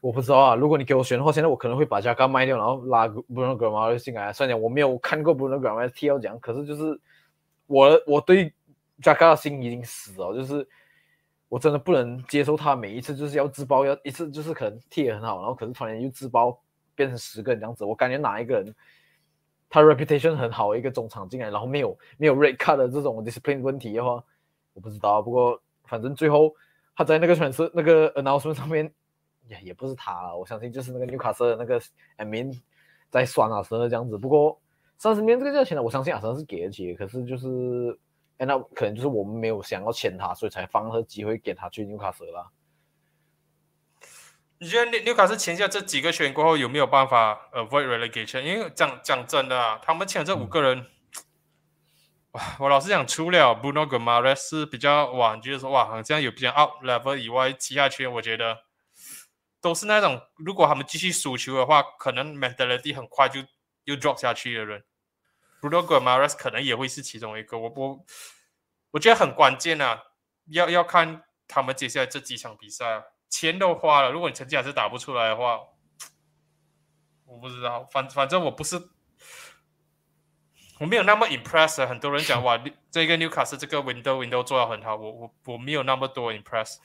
[0.00, 4.32] 我不知道啊，如果你给我选的话，现在我可能会把加卡卖掉，然后拉 Bruno g r a m a r 进来。
[4.32, 7.00] 虽然讲我没有看过 Bruno g r a m a r 踢要讲，可是就是
[7.68, 8.52] 我我对
[9.00, 10.68] 加卡的心已经死了，就是。
[11.52, 16.58] 我真的不能接受他每一次就是要自爆，要一次就是可能踢也很好，然后可是突然又自爆
[16.94, 17.84] 变成十个人这样子。
[17.84, 18.74] 我感觉哪一个人
[19.68, 24.24] 他 reputation 很好一个中场进来，然后没有没有 red card 的这种 discipline 问题的话，
[24.72, 25.20] 我不知道。
[25.20, 26.50] 不过反正最后
[26.96, 28.90] 他在那个传是那个 announcement 上面
[29.46, 31.78] 也也不是他，我相信就是那个纽卡斯的那个
[32.16, 32.58] admin
[33.10, 34.16] 在酸啊什这样子。
[34.16, 34.58] 不过
[34.96, 37.98] 三十面这个价钱呢，我相信阿森是给得起，可是就是。
[38.38, 42.50] 那可能就是我们没有想要签他，所以才放个机会给他去纽卡斯啦。
[44.58, 48.42] 你觉得纽纽卡斯签下这几个球员过后，有没有办法 avoid relegation？
[48.42, 50.86] 因为讲讲真的啊，他们签这五个人，
[52.30, 58.58] 哇，我老实讲，除了 Bruno g a m a r e 是比较晚，就是说哇，好像有比较 out level 以外，其他球员我觉得
[59.60, 63.40] 都是那种，如果他们继续输球的话，可能 mentality 很快就
[63.84, 64.84] 又 drop 下去的人。
[65.62, 68.04] Bruno g a m a r e 可能也会是其中一个，我我
[68.90, 70.02] 我觉得很关键啊。
[70.48, 75.60] 要要看他们接下来这几场比赛，钱都花了，如果你成绩还是打不出来的话，
[77.26, 78.76] 我不知道，反反正我不是，
[80.80, 81.86] 我没有那么 impress。
[81.86, 82.60] 很多人讲哇，
[82.90, 86.78] 这个 Newcastle 这个 window window 做的很好，我我我没有那么多 impress。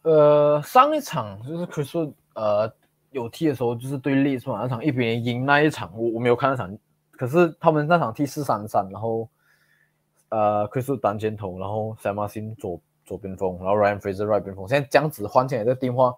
[0.00, 2.74] 呃，上一场就是 Chris 呃
[3.10, 6.78] 有踢的时候，就是对利兹嘛那场一比零赢那一场，我我没有看那场，
[7.18, 9.28] 可是他们那场踢四三三，然后
[10.30, 16.14] 呃 Chris 单箭头，然后 Sam Martin 左左边锋，然后 Ryan Fraser right 边锋，现在姜子换起来的电话，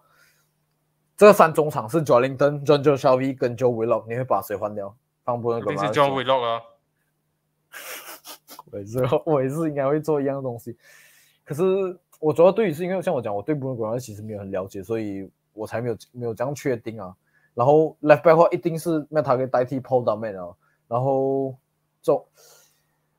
[1.17, 4.95] 这个三中场是 Jolinton、John Joe Shelby 跟 Joe Willock，你会把谁换掉？
[5.25, 5.73] 放不那个？
[5.73, 6.61] 是 John Willock 啊。
[8.71, 10.77] 我也是，我也是应该会做一样的东西，
[11.45, 11.99] 可是。
[12.21, 17.17] 我主要对于是因为像我讲，我对布伦格兰其实没有很了解，所以我才没有没有这样确定啊。
[17.55, 20.55] 然后 left back 话一定是那他可以代替 Paul Daman 啊。
[20.91, 21.57] 然后
[22.03, 22.27] 就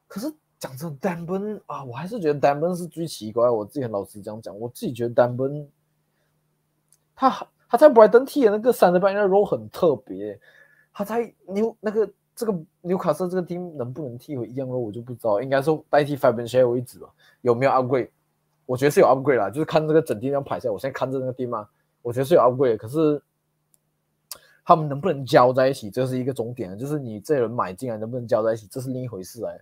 [0.06, 3.50] 可是讲真 d a m b e n 啊，我还是觉得 d a m b e n 是最奇怪。
[3.50, 5.70] 我自己很老实这样讲，我自己觉得 d a m b e n
[7.16, 10.38] 他他在 Brighton 踢的那个三 e 半那 role 很特别。
[10.92, 17.08] 他在纽那个这个纽卡斯这个 team 能不能踢回一样 role 我就不知道，应该是代替 Fabian s h a r e 为止吧？
[17.40, 18.10] 有没有 upgrade？
[18.66, 21.66] 我觉得是有 upgrade 啦，就是看这个整体这样排下来，我现在看着那个地方，
[22.02, 23.22] 我觉得是有 upgrade，可是
[24.64, 26.78] 他们能不能交在一起，这是一个重点。
[26.78, 29.60] 就是你这人买进来能不能交在一起，这是另一回事哎。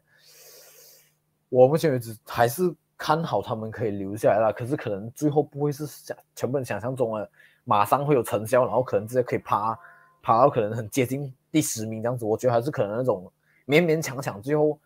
[1.50, 7.30] 我目前为止还是看好他们可以留下来了，可是可能最后不会是想全部想象中的
[7.64, 9.78] 马上会有成交，然后可能直接可以爬
[10.22, 12.26] 爬到可能很接近第十名这样子。
[12.26, 13.32] 我觉得还是可能那种
[13.66, 14.78] 勉勉强强最后。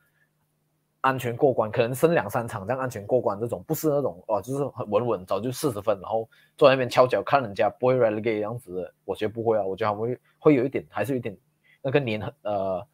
[1.03, 11.37] 安全过关，可能剩两三场这样安全过关，这种不是那种哦，就是很稳稳，早就四十分，然后坐在那边翘脚看人家不会 relegate 样子的，我觉得不会啊，我觉得他们会会有一点，还是有一点
[11.81, 12.87] 那个粘合呃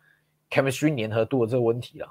[0.49, 2.09] chemistry 粘合度的这个问题了。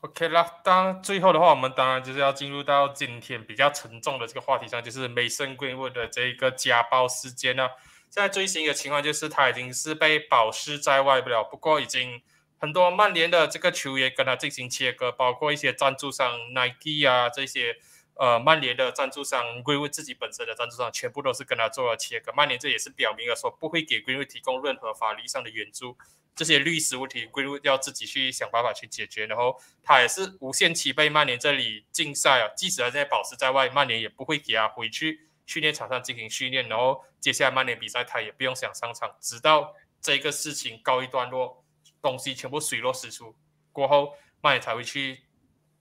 [0.00, 7.68] OK 啦，当然最后的话，我们当然就是要进入到今天比较沉重的这个话题上，就是 Mason Greenwood 的这一个家暴事件呢。
[8.10, 12.20] 现在最新的情况就是他已经是被保释在外不了，不过已经。
[12.58, 17.76] 很多曼联的这个球员跟他进行切割，包括一些赞助商 Nike 啊这些，
[18.14, 22.32] 呃，曼联的赞助商 Greenwood 自己本身的赞助商全部都是跟他做了切割。
[22.32, 25.98] 曼联这也是表明了说不会给 Greenwood 提供任何法律上的援助，
[26.34, 29.26] 这些律师问题 Greenwood 要自己去想办法去解决。
[29.26, 36.66] 然后他也是无限期被曼联这里禁赛啊，即使他现在保持在外，曼联也不会给他回去训练场上进行训练。
[36.68, 41.63] 然后接下来曼联比赛他也不用想上场，直到这个事情告一段落。
[42.04, 43.34] 东西全部水落石出
[43.72, 45.22] 过后，曼联才会去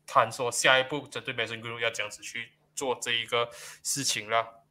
[0.07, 3.49] 谈说下一步针对梅森格鲁要这样子去做这一个
[3.83, 4.63] 事情了。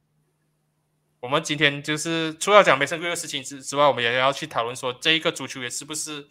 [1.19, 6.27] 我们今天就是除了讲梅森格鲁的事情之之外，我们也要去讨论说这一个足球员是不是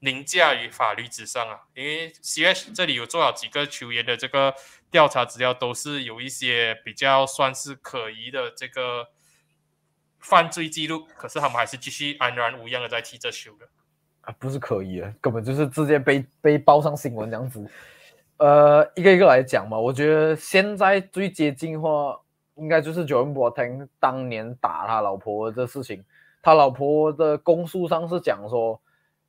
[0.00, 1.60] 凌驾于法律之上啊？
[1.74, 4.54] 因为 CS 这里有做了几个球员的这个
[4.90, 9.08] 调查资料，都是有一些比较算是可疑的这个
[10.18, 13.68] 犯罪记录，可是他们还是继续安然无恙的在踢着球的。
[14.26, 17.64] 啊，不是可疑的，根本就是直接被被报上新闻这样子。
[18.38, 22.20] 呃，一个一个来讲嘛，我觉得现在最接近的话，
[22.56, 26.04] 应该就是 John Boateng 当年打他老婆这事情。
[26.42, 28.80] 他老婆的供述上是讲说，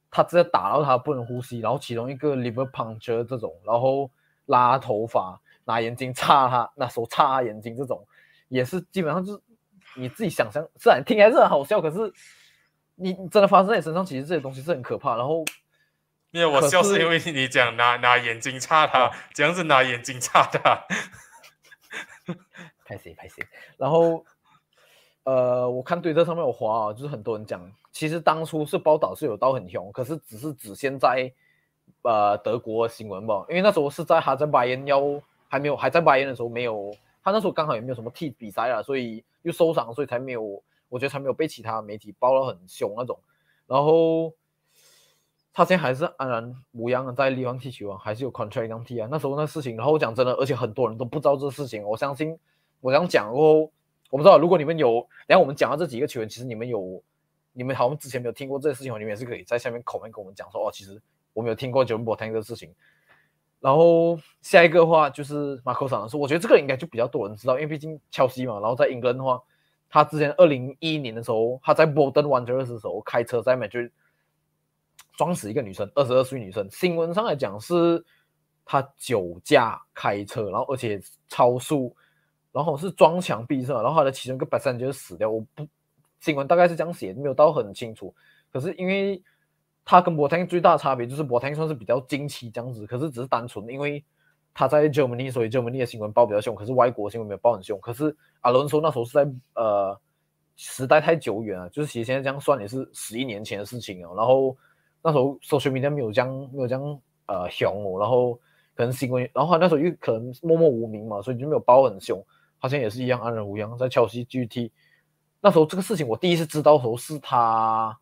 [0.09, 4.09] 他直接打到他不能呼吸，然后其中一个 liver puncture 这种，然后
[4.47, 8.03] 拉头发、拿眼睛擦他，那手擦眼睛这种，
[8.47, 9.39] 也是基本上就是
[9.95, 12.11] 你自己想象，虽然听起来是很好笑，可是。
[12.99, 15.15] 你真的发生在你身上，其实这些东西是很可怕。
[15.15, 15.45] 然后，
[16.31, 20.83] 因为我笑是因为你讲拿拿眼睛擦他，这样子拿眼睛擦他，
[22.83, 23.45] 拍谁拍谁。
[23.77, 24.25] 然后，
[25.23, 31.31] 呃，我看推特上面有滑啊，就是很多人讲，其实当初是报道是有刀很凶，可是只是只现在
[32.01, 36.91] 呃德国新闻吧，因为那时候是在还在巴彦要还没有还在巴彦的时候没有，
[37.23, 40.63] 他那时候刚好也没有什么踢比赛啊，所以又受伤，所以才没有。
[40.89, 43.19] 我觉得才没有被其他媒体报得很凶那种，
[43.65, 44.33] 然后
[45.51, 49.07] 他现在还是安然无恙的在利方踢球啊，还是有 contract 这踢啊。
[49.11, 51.83] 那时候那事情，然后我讲真的，而且很多人都不知道这事情。
[51.83, 52.37] 我相信
[52.79, 53.71] 我这样讲过后，
[54.11, 57.03] 我不知道如果你们有，然后我们讲到这几个球员，其实你们有，
[57.53, 61.01] 你们好像之前没有听过这个事情，你们也是可以在下面口面跟我们讲说哦，其实
[61.33, 62.73] 我没有听过 j o 博 n 这个事情。
[63.59, 69.41] 然后下一个话就是马克桑的说，我觉得这个应该就比较多人知道，因为毕竟乔西嘛，然后在英格兰的话。
[69.89, 73.79] 他之前二零一一年的时候，他在波登湾这的时候开车在美就
[75.17, 76.69] 撞死一个女生，二十二岁女生。
[76.69, 78.03] 新闻上来讲是
[78.65, 81.95] 他酒驾开车，然后而且超速，
[82.51, 83.81] 然后是撞墙壁上？
[83.81, 85.29] 然后他的其中一个百三就是死掉。
[85.29, 85.67] 我不
[86.19, 88.13] 新闻大概是这样写，没有到很清楚。
[88.51, 89.21] 可是因为
[89.85, 94.03] 他跟博腾最大的差别就是博腾算是比较惊奇这样子，可是只是单纯因为
[94.59, 97.79] 他在 Germany，所以 Germany 的新闻报比较凶，可是外国新闻没有报很凶。
[97.79, 99.95] 可是阿伦说那时候是在呃
[100.55, 104.15] 时代太久远了，就是其实现在这样算也是十一年前的事情哦。
[104.17, 104.57] 然后
[105.03, 108.33] 那时候 social media 没有这样没有这样呃凶哦，然后
[108.73, 112.19] 可能新闻，然后那时候又可能默默无名嘛，所以就没有报很凶。
[112.57, 114.71] 好像也是一样安然无恙，在切西 GT
[115.39, 117.95] 那时候这个事情我第一次知道的时候是他，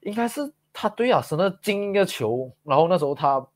[0.00, 3.46] 应该是他对亚森纳进一个球，然后那时候他。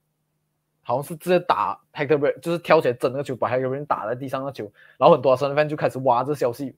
[0.89, 6.75] 好像是直接打 Hector 就是跳起来整那个球，把 Hector 打在地上那球，然后很多阿森纳 fan 就开始挖这消息。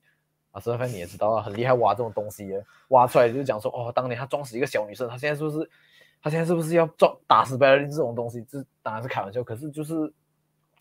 [0.50, 2.52] 阿森纳 fan 你也知道啊，很厉害挖这种东西，
[2.88, 5.70] 挖出来就讲说，哦，当年他撞死一个小女生，他现在是不是，
[6.20, 8.42] 他现在是不是要撞打死 b e r l i n 这种东西？
[8.48, 10.12] 这当然是开玩笑，可是就是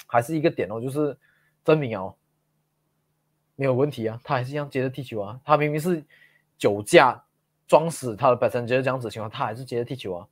[0.08, 1.16] 还是一个点哦，就是
[1.64, 2.16] 证明哦，
[3.56, 6.04] 没有问题啊，他还是一样接着踢球啊，他明明是
[6.58, 7.24] 酒驾
[7.68, 10.28] 撞死他的 p a s s e n g e r 这样子情况，他还是接着踢球啊。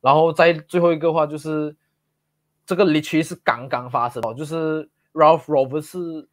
[0.00, 1.76] 然后在最后一个话就是。
[2.70, 6.28] 这个 literally 是刚刚发生哦，就是 Ralph Rover 是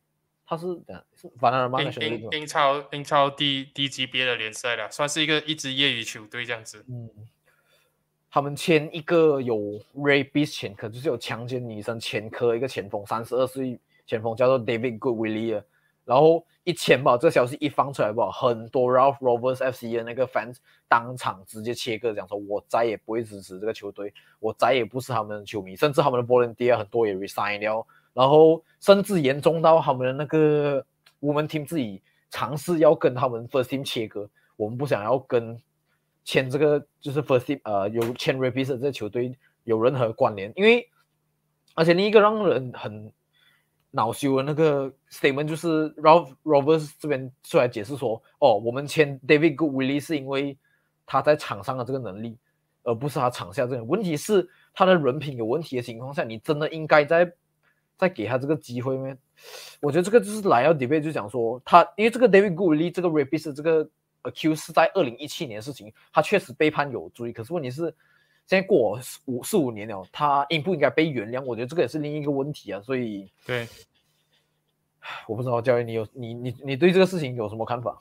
[0.45, 0.67] 他是
[1.15, 6.85] 是反正英英英超英超低低级别的联赛了，算是一个一支业余球队这样子。
[6.88, 7.09] 嗯，
[8.29, 9.57] 他们签一个有
[9.95, 15.63] rapist 前科，就是有强奸女生前科一个前锋，三十二岁前锋叫做 David Goodwillie。
[16.07, 20.55] 然后一签吧，这个消息一放出来吧，很多 Ralph Rovers FC 的那个 fans
[20.87, 30.81] 当场直接切割，讲说我再也不会支持这个球队，我再也不是他们的球迷，甚至他们的 volunteer 很多也 resign 了，然后甚至严重到他们的那个
[31.19, 35.61] 我们 team 自己尝试要跟他们 first team 切割，我们不想要跟
[36.23, 40.89] 签这个就是 first team 呃有签 rapist 这个球队有任何关联，因为
[41.75, 43.11] 而且另一个让人很。
[43.91, 50.57] 恼羞的那个 statement 就是 Ralph Roberts 这边出来解释说，哦，我们签 David Goodwillie 是因为
[51.05, 52.38] 他在场上的这个能力，
[52.83, 57.31] 而不是他场下这个问题是他的人品有问题的情况下，你真的应该再
[57.97, 59.15] 再给他这个机会吗？
[59.79, 63.89] 我觉得这个就是来要 debate 就讲说他，因为这个 David Goodwillie 这个 rapist 这个
[64.23, 67.95] accuse 是在二零一七年的事情，他确实被判有罪，可是问题是。
[68.47, 71.43] 现在过五四五年了，他应不应该被原谅？
[71.43, 72.81] 我觉得这个也是另一个问题啊。
[72.81, 73.67] 所以，对，
[75.27, 77.99] 我不知道教练，你有你你你对这个事情有什么看法？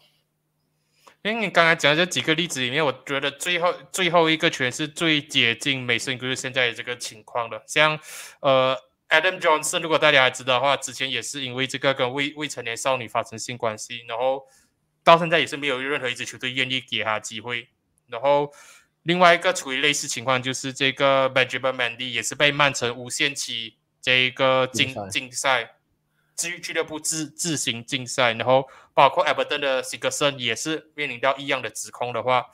[1.23, 7.61] 因为你刚才讲的这几个例子里面，我觉得最后最后一个全是最接近美森哥现在的这个情况的。
[7.67, 7.99] 像
[8.39, 8.77] 呃
[9.09, 14.47] ，Adam Johnson，如果大家还知道的话，之前也是因为这个跟未未成年少女发生性关系，然后
[15.03, 17.67] 到现在也是没有任何一支球队愿意给他机会，
[18.07, 18.53] 然后。
[19.07, 25.77] 另外一个处于类似情况，就是这个 Benjamin Mendy 也是被曼城无限期这个禁禁赛，
[26.37, 32.47] 至于俱乐部自自行禁赛，然后包括 Everton 的 Sigurdsson 也是面临到一样的指控的话，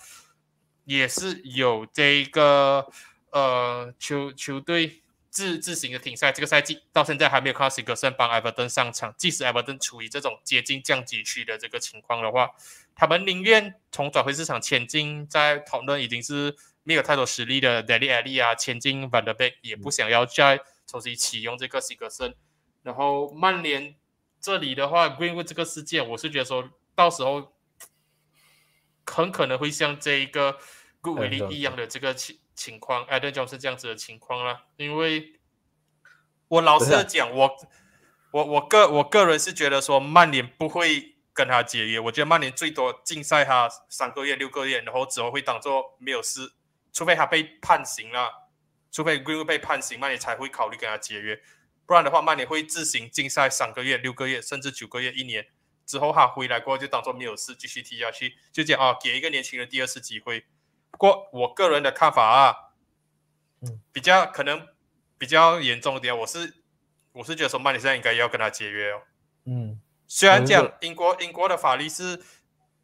[0.84, 2.86] 也是有这个
[3.30, 12.50] 呃球球队自自行的停赛，这个赛季到现在还没有看到 Sigurdsson 帮 Everton 上场，即使 Everton 处于这种接近降级区的这个情况的话。
[12.94, 22.34] 他们宁愿从转会市场前进，在讨论已经是没有太多实力的 d a l y Ali 啊，签进 Van der Beek 也不想要再重新启用这个西格森。
[22.82, 23.96] 然后曼联
[24.40, 27.54] 这里的话，Greenwood 这个事件，我是觉得说到时候
[29.06, 30.58] 很可能会像这一个
[31.00, 34.64] Good l l 一样的这个情情况，Adam Jones 这样子的情况啦。
[34.76, 35.40] 因为
[36.48, 37.56] 我老实讲，我
[38.32, 41.11] 我我个我个人是觉得说曼联不会。
[41.34, 46.52] 跟他解约，我觉得曼联最多禁赛他三个月、六个月，然后之后会当做没有事，
[46.92, 48.50] 除非他被判刑了，
[48.90, 51.40] 除非 Green 被判刑，曼联才会考虑跟他解约，
[51.86, 55.46] 不然的话，曼联会自行禁赛三个月、六个月，甚至九个月、一年
[55.86, 60.44] 之后他回来过后就当做没有事继续踢下去，就这样啊，给一个年轻人第二次机会。
[60.90, 62.74] 不过我个人的看法啊，
[63.90, 64.68] 比较可能
[65.16, 66.62] 比较严重一点，我是
[67.12, 69.02] 我是觉得说曼联现在应该要跟他解约哦，
[69.46, 69.80] 嗯。
[70.06, 72.18] 虽然讲英国英国的法律是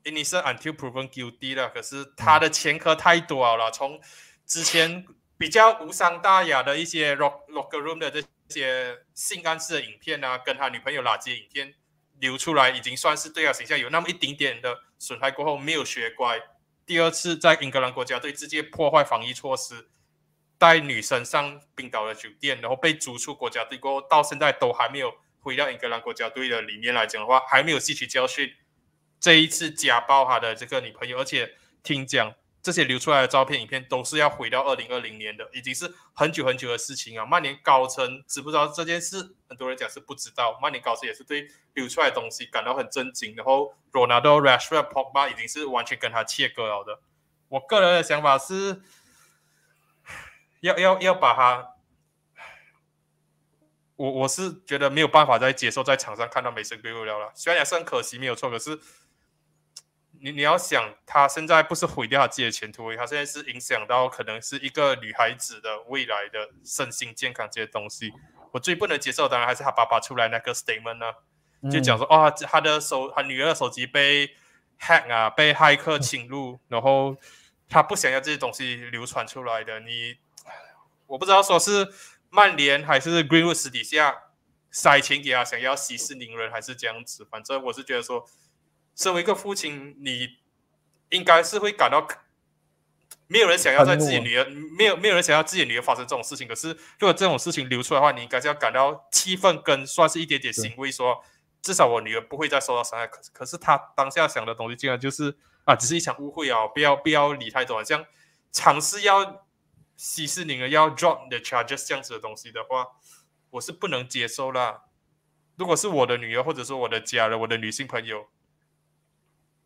[0.05, 3.71] innocent until proven guilty 的，可是他的前科太多了。
[3.71, 4.01] 从
[4.47, 5.05] 之前
[5.37, 11.75] 比较无伤大雅的一些 lock locker room 的这些性暗示的影片啊，跟他女朋友垃圾影片
[12.19, 15.31] 流出来，已经算是对他形象有那么一丁点的损害。
[15.31, 16.41] 过后没有学乖，
[16.87, 19.91] 第二次在英格兰国家队直接破坏防疫措施，
[20.57, 25.13] 带女生上冰岛的酒店，然后被逐出国家队过后，到现在都还没有。
[25.41, 28.53] 回到英格兰国家队的里面来讲的话，还没有吸取教训。
[29.21, 37.27] 这一次家暴他的这个女朋友，而且听讲这些流出来的照片、影片都是要回到二零二零年的，已经是很久很久的事情啊。
[37.27, 39.35] 曼联高层知不知道这件事？
[39.49, 40.59] 很多人讲是不知道。
[40.63, 43.35] 曼联高层也是对流出来的东西感到很震惊。
[43.35, 47.01] 然后，Ronaldo、Rashford、Pogba 已经是完全跟他切割了的。
[47.49, 48.83] 我个人的想法是，
[50.61, 51.78] 要要要把他。
[53.99, 58.79] 我我是觉得没有办法再接受在场上看到美声归 d 了了，虽然也是很可惜没有错，可是
[60.21, 68.13] 你你要想，他现在不是毁掉他自己的前途，他现在是影响到可能是一个女孩子的未来的身心健康这些东西。
[68.53, 71.13] 我最不能接受，当然还是他爸爸出来那个 statement 呢，
[71.69, 74.31] 就讲说哦，他的手，他女儿的手机被
[74.79, 77.17] hack 啊，被骇客侵入，然后
[77.69, 79.81] 他不想要这些东西流传出来的。
[79.81, 80.19] 你
[81.09, 81.93] 我不知道说是。
[82.31, 84.15] 曼联还是 Greenwood 私底下
[84.71, 87.27] 塞钱给他，想要息事宁人，还是这样子？
[87.31, 88.27] 反正我是觉得说，
[88.95, 90.29] 身为一个父亲，你
[91.09, 92.07] 应该是会感到，
[93.27, 94.45] 没有人想要在自己女儿，
[94.77, 96.47] 没有没有人想要自己女儿发生这种事情。
[96.47, 96.69] 可是，
[96.99, 101.25] 如果这种事情流出来的话，你应该是要感到气愤跟算是一点点欣慰，说
[101.63, 103.07] 至少我女儿不会再受到伤害。
[103.07, 108.05] 可可是他当下想的东西，竟然就是啊，只是一场误会啊，不要不要理太多，这样
[108.53, 109.48] 尝试要。
[109.99, 112.87] 息事宁人要 drop the charges 这样子的东西的话，
[113.51, 114.85] 我是不能接受啦。
[115.57, 118.29] 如果是我的女儿，或者说我的家人，我的女性朋友，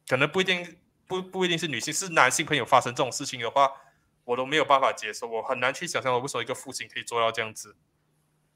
[0.08, 3.70] 可能不一定不不一定是女性，是男性朋友发生这种事情的话，
[4.24, 5.28] 我都没有办法接受。
[5.28, 7.76] 我很难去想象，我为什么一个父亲可以做到这样子。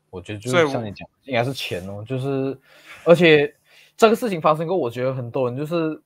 [0.08, 2.58] 我觉得就是像你讲，应该是钱哦，就是
[3.04, 3.54] 而且
[3.98, 6.02] 这个事情发生过，我觉得很多人就是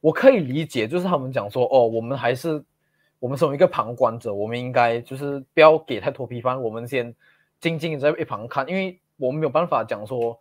[0.00, 2.62] 我可以理解，就是他们讲说哦，我们还是。
[3.20, 7.14] 我们身为一个旁观者，我们应该就是不要给太多批判，我们先
[7.60, 10.38] 静静在一旁看，因为我们没有办法讲说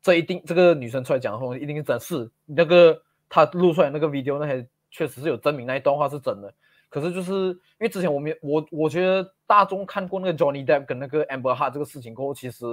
[0.00, 6.54] 这一定这个女生出来讲的话一定是真是那个她录出来那个 video 那些确实是有证明那一段话是真的。
[6.88, 12.64] 可是就是因为之前我们我我觉得大众看过那个 Johnny Depp 跟那个 Amber Heard 这个事情过后，其实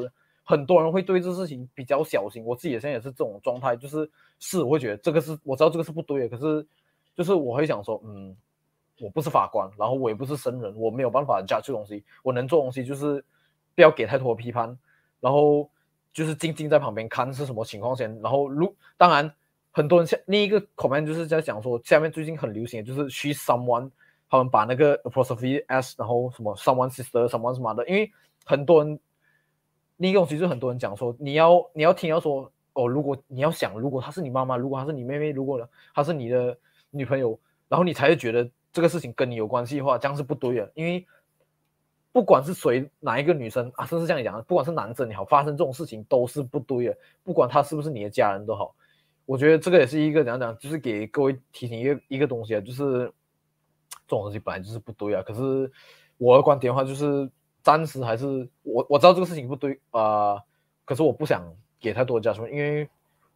[0.44, 2.44] 很多人会对这事情比较小心。
[2.46, 6.68] 我自己现在也是这种状态，就是是我会觉得这个是我知道这个是不对的，可是
[7.16, 8.38] 就是我会想说嗯。
[9.00, 12.04] 我不是法官，然后我也不是生人，我没有办法 judge 这东西。
[12.24, 13.24] 我能做东西就是
[13.76, 14.76] 不要给太多批判，
[15.20, 15.70] 然后
[16.12, 18.20] 就是静静在旁边看是什么情况先。
[18.22, 19.32] 然后如当然
[19.70, 23.92] 很多人下另一个 comment 就是在讲说，下面最近很流行的就是 she someone，
[24.30, 28.12] 他们把那个 apostrophe s，然后什么 someone sister someone 什么的，因为
[28.46, 29.00] 很多人
[29.98, 36.58] 另一个东西就很多人讲说，你要你要听要说哦，如果你要想，如果她是你妈妈，如果她是你妹妹，如果她是你的
[36.90, 38.50] 女朋友，然后你才会觉得。
[38.78, 40.72] 这个事情跟你有关系的话，这样是不对的。
[40.76, 41.04] 因为
[42.12, 46.98] 不管是谁，哪一个女生啊，甚至这样讲的，不管是男生也好，发生这种事情都是不对的。
[47.24, 48.76] 不管他是不是你的家人都好，
[49.26, 53.12] 我觉得这个也是一个怎样讲，就是给各位提醒一个一个东西啊，就是
[53.90, 55.24] 这种东西本来就是不对啊。
[55.26, 55.72] 可是
[56.20, 57.28] 我的观点的话，就是
[57.64, 60.38] 暂时还是我我知道这个事情不对啊，
[60.86, 62.88] 可是我不想给太多加什么，因为。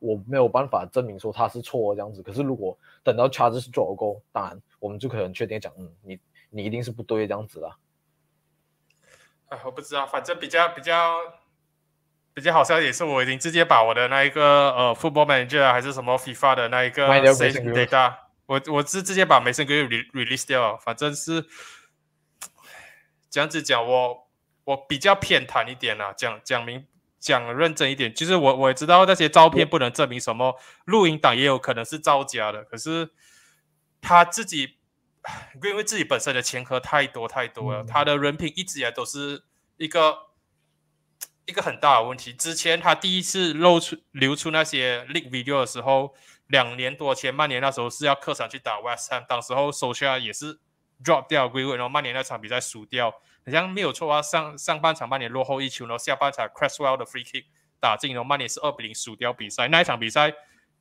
[0.03, 6.19] 我没有办法证明说他是错这样子，可是如果等到 charges 做够，当然我们就可能确定讲，嗯，你
[6.49, 7.77] 你一定是不对这样子了。
[9.47, 11.15] 哎，我不知道，反正比较比较
[12.33, 18.15] 比较好笑也是，我已经直接把我的那一个呃 football manager 还是什么 FIFA 的那一个 data，
[18.47, 21.45] 我我是直接把 Mason Green release 掉了，反正是
[23.29, 24.27] 这样子讲，我
[24.63, 26.87] 我比较偏袒一点啦，讲讲明。
[27.21, 30.55] 讲认真一点，其实我我也知道那些照片不能证明什么，
[30.85, 32.63] 录音档也有可能是造假的。
[32.63, 33.11] 可是
[34.01, 34.77] 他自己，
[35.63, 39.43] 因为自己本身的前科太多太多了，他的人品一直以来都是
[39.77, 40.17] 一个
[41.45, 42.33] 一个很大的问题。
[42.33, 46.15] 之前他第一次露出流出那些 leak video 的时候，
[46.47, 50.59] 两年多前，曼联那时候是要客场去打 West Ham，当时候手下也是
[51.03, 53.11] drop 掉归位，然后曼联那场比赛输掉。
[53.43, 57.45] 好像没有错啊，上上半场曼联落后一球，然后下半场 Cresswell 的 free kick
[57.79, 59.67] 打进，然后曼联是二比零输掉比赛。
[59.67, 60.33] 那一场比赛，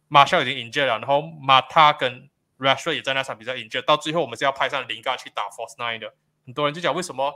[0.08, 2.29] 马肖已经 injured 了，然后马塔跟
[2.60, 3.82] Rashford 也在那场比赛 injured。
[3.82, 6.14] 到最后我们是要派上林加去打 Force Nine 的。
[6.46, 7.32] 很多人就讲为什么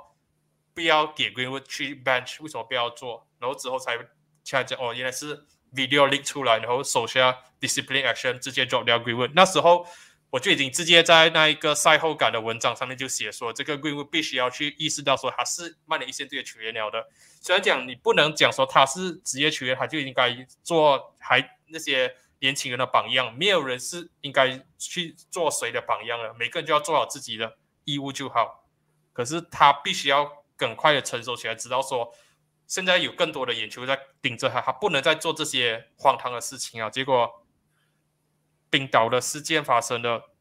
[0.75, 3.27] 不要给 Greenwood 去 bench，为什么不要做？
[3.39, 3.99] 然后之后才
[4.45, 5.45] 恰恰哦，原来是
[5.75, 9.33] video leak 出来，然后手下 discipline action 直接 drop 掉 Greenwood。
[9.35, 9.87] 那时候。
[10.31, 17.07] 我就已经直接在那一个赛后感的文章上面就写说，这个 Greenwood 必须要去意识到说他是曼联一线队的球员了的。
[17.41, 22.13] 虽然讲你不能讲说他是职业球员，他就应该做还那些
[22.45, 23.35] 年轻人的榜样。
[23.35, 28.67] 没有人是应该去做谁的榜样了，每个人就要做好自己的义务就好。
[29.15, 32.13] 可是他必须要更快的成熟起来，知道说
[32.67, 36.91] 现在有更多的眼球在盯着他，他不能再做这些荒唐的事情啊。
[36.91, 37.41] 结果。
[38.71, 40.33] 冰岛的事件发生了，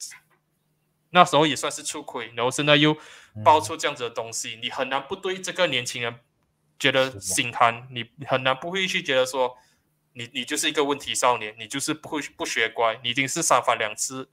[1.12, 2.98] 那时候也算是出轨，然后现在又
[3.46, 6.20] 爆出这样子的东西，你很难不对这个年轻人
[6.80, 9.56] 觉得心寒，你很难不会去觉得说，
[10.14, 14.30] 你你就是一个问题少年，你就是不会不学乖，你已经是三番两次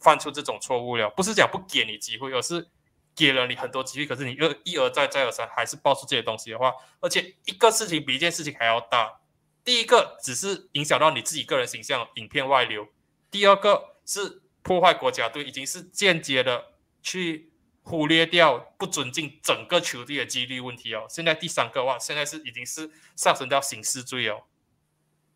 [0.00, 2.68] 犯出这种错误了，不是讲不给你机会，而是
[3.14, 9.20] 给了你很多机会，可是你又一而再再而三还是爆出这些东西的话，而且一个事情比一件事情还要大。
[9.64, 12.84] 第一个只是影响到你自己个人形象，影片外流；
[13.30, 16.66] 第二个是破坏国家队，已经是间接的
[17.02, 17.50] 去
[17.82, 21.06] 忽略掉不尊敬整个球队的纪律问题哦。
[21.08, 24.44] 现在第三个话，现在是已经是上升到刑事罪哦，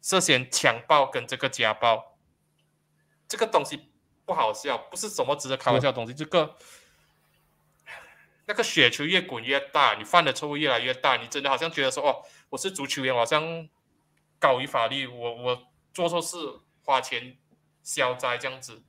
[0.00, 2.16] 涉嫌强暴跟这个家暴，
[3.28, 3.90] 这个东西
[4.24, 6.56] 不好笑，不是什么值得开玩笑的东西，这个。
[8.46, 13.68] 那个雪球越滚越大，你犯的错误越来越大，你真的好像觉得说，哦，我是足球员，我好像
[14.40, 15.62] 高于法律，我我
[15.94, 16.36] 做错事
[16.84, 17.38] 花钱
[17.84, 18.82] 消灾这样子。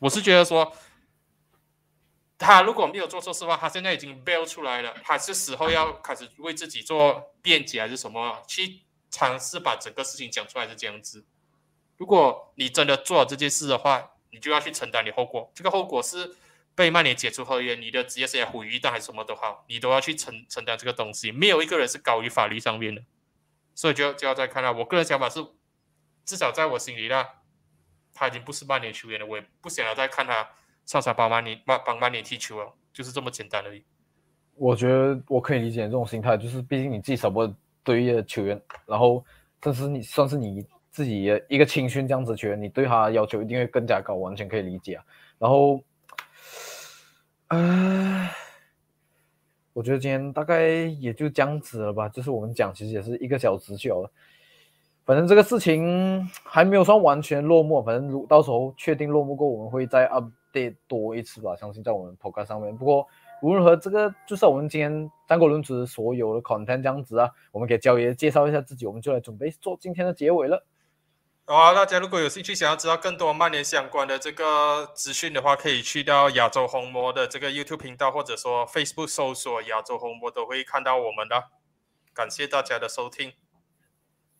[0.00, 0.74] 我是觉得说，
[2.36, 11.24] 他如果没有做错事的话，他现在已经 bail 出来了，他是时候要开始为自己做辩解还是什么，去尝试把整个事情讲出来是这样子。
[11.96, 16.36] 如果你真的做了这件事的话，你就要去承担你后果，这个后果是。
[16.78, 21.32] 被曼联解除合约，你的职业生涯毁于一旦还是什么都好，你都要去承承担这个东西。
[21.32, 23.02] 没有一个人是高于法律上面的，
[23.74, 24.72] 所以就就要再看了。
[24.72, 25.44] 我个人想法是，
[26.24, 27.26] 至少在我心里呢，
[28.14, 30.48] 他已经不是曼联球员了，我也不想要再看他
[30.86, 33.82] 上场帮曼联帮帮曼联踢球了，就是这么简单而已。
[34.54, 37.52] 我觉得我可以理解这种心态，就是毕竟你自己手不
[37.92, 39.24] 对的球员，然后
[39.60, 45.04] 这是你算是你自己一个青训这样子球员，你对他要求一定会更加高，完全可以理解啊。
[45.38, 45.80] 然后。
[47.50, 48.30] 唉，
[49.72, 52.06] 我觉得今天大概也就这样子了吧。
[52.06, 54.10] 就是我们讲，其实也是一个小时就了。
[55.06, 57.82] 反正这个事情还没有算完全落幕。
[57.82, 61.56] 反正如到时候确定落幕过，我们会再 update 多一次吧。
[61.56, 62.76] 相信在我们 podcast 上面。
[62.76, 63.08] 不过
[63.42, 67.30] 无论如何，这个就是我们今天三国论子所有的 content 这样子啊。
[67.52, 70.66] 我们给焦爷介绍一下自己，我们就来准备做今天的结尾了。
[71.44, 81.44] 好啊，大家如果有兴趣想要知道更多曼联相关的这个资讯的话，可以去到亚洲红魔的这个 YouTube 频道，或者说 Facebook 搜索亚洲红魔，都会看到我们的。
[82.12, 83.32] 感谢大家的收听。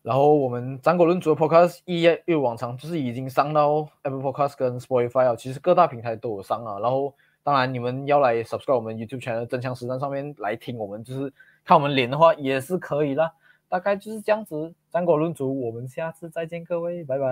[0.02, 6.78] 然后我们张国伦主的 Podcast 一如往常就是已经上到 Apple Podcast 跟 Spotify 其实各大平台都有上啊。
[6.80, 7.14] 然后
[7.48, 11.32] 当然你们要来 subscribe 我们 YouTube channel 真枪实战上面来听我们，就是
[11.64, 13.32] 看我们脸的话也是可以啦。
[13.70, 17.26] 大概就是这样子，战果论足，我们下次再见，各位，拜拜，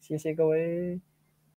[0.00, 1.00] 谢谢各位。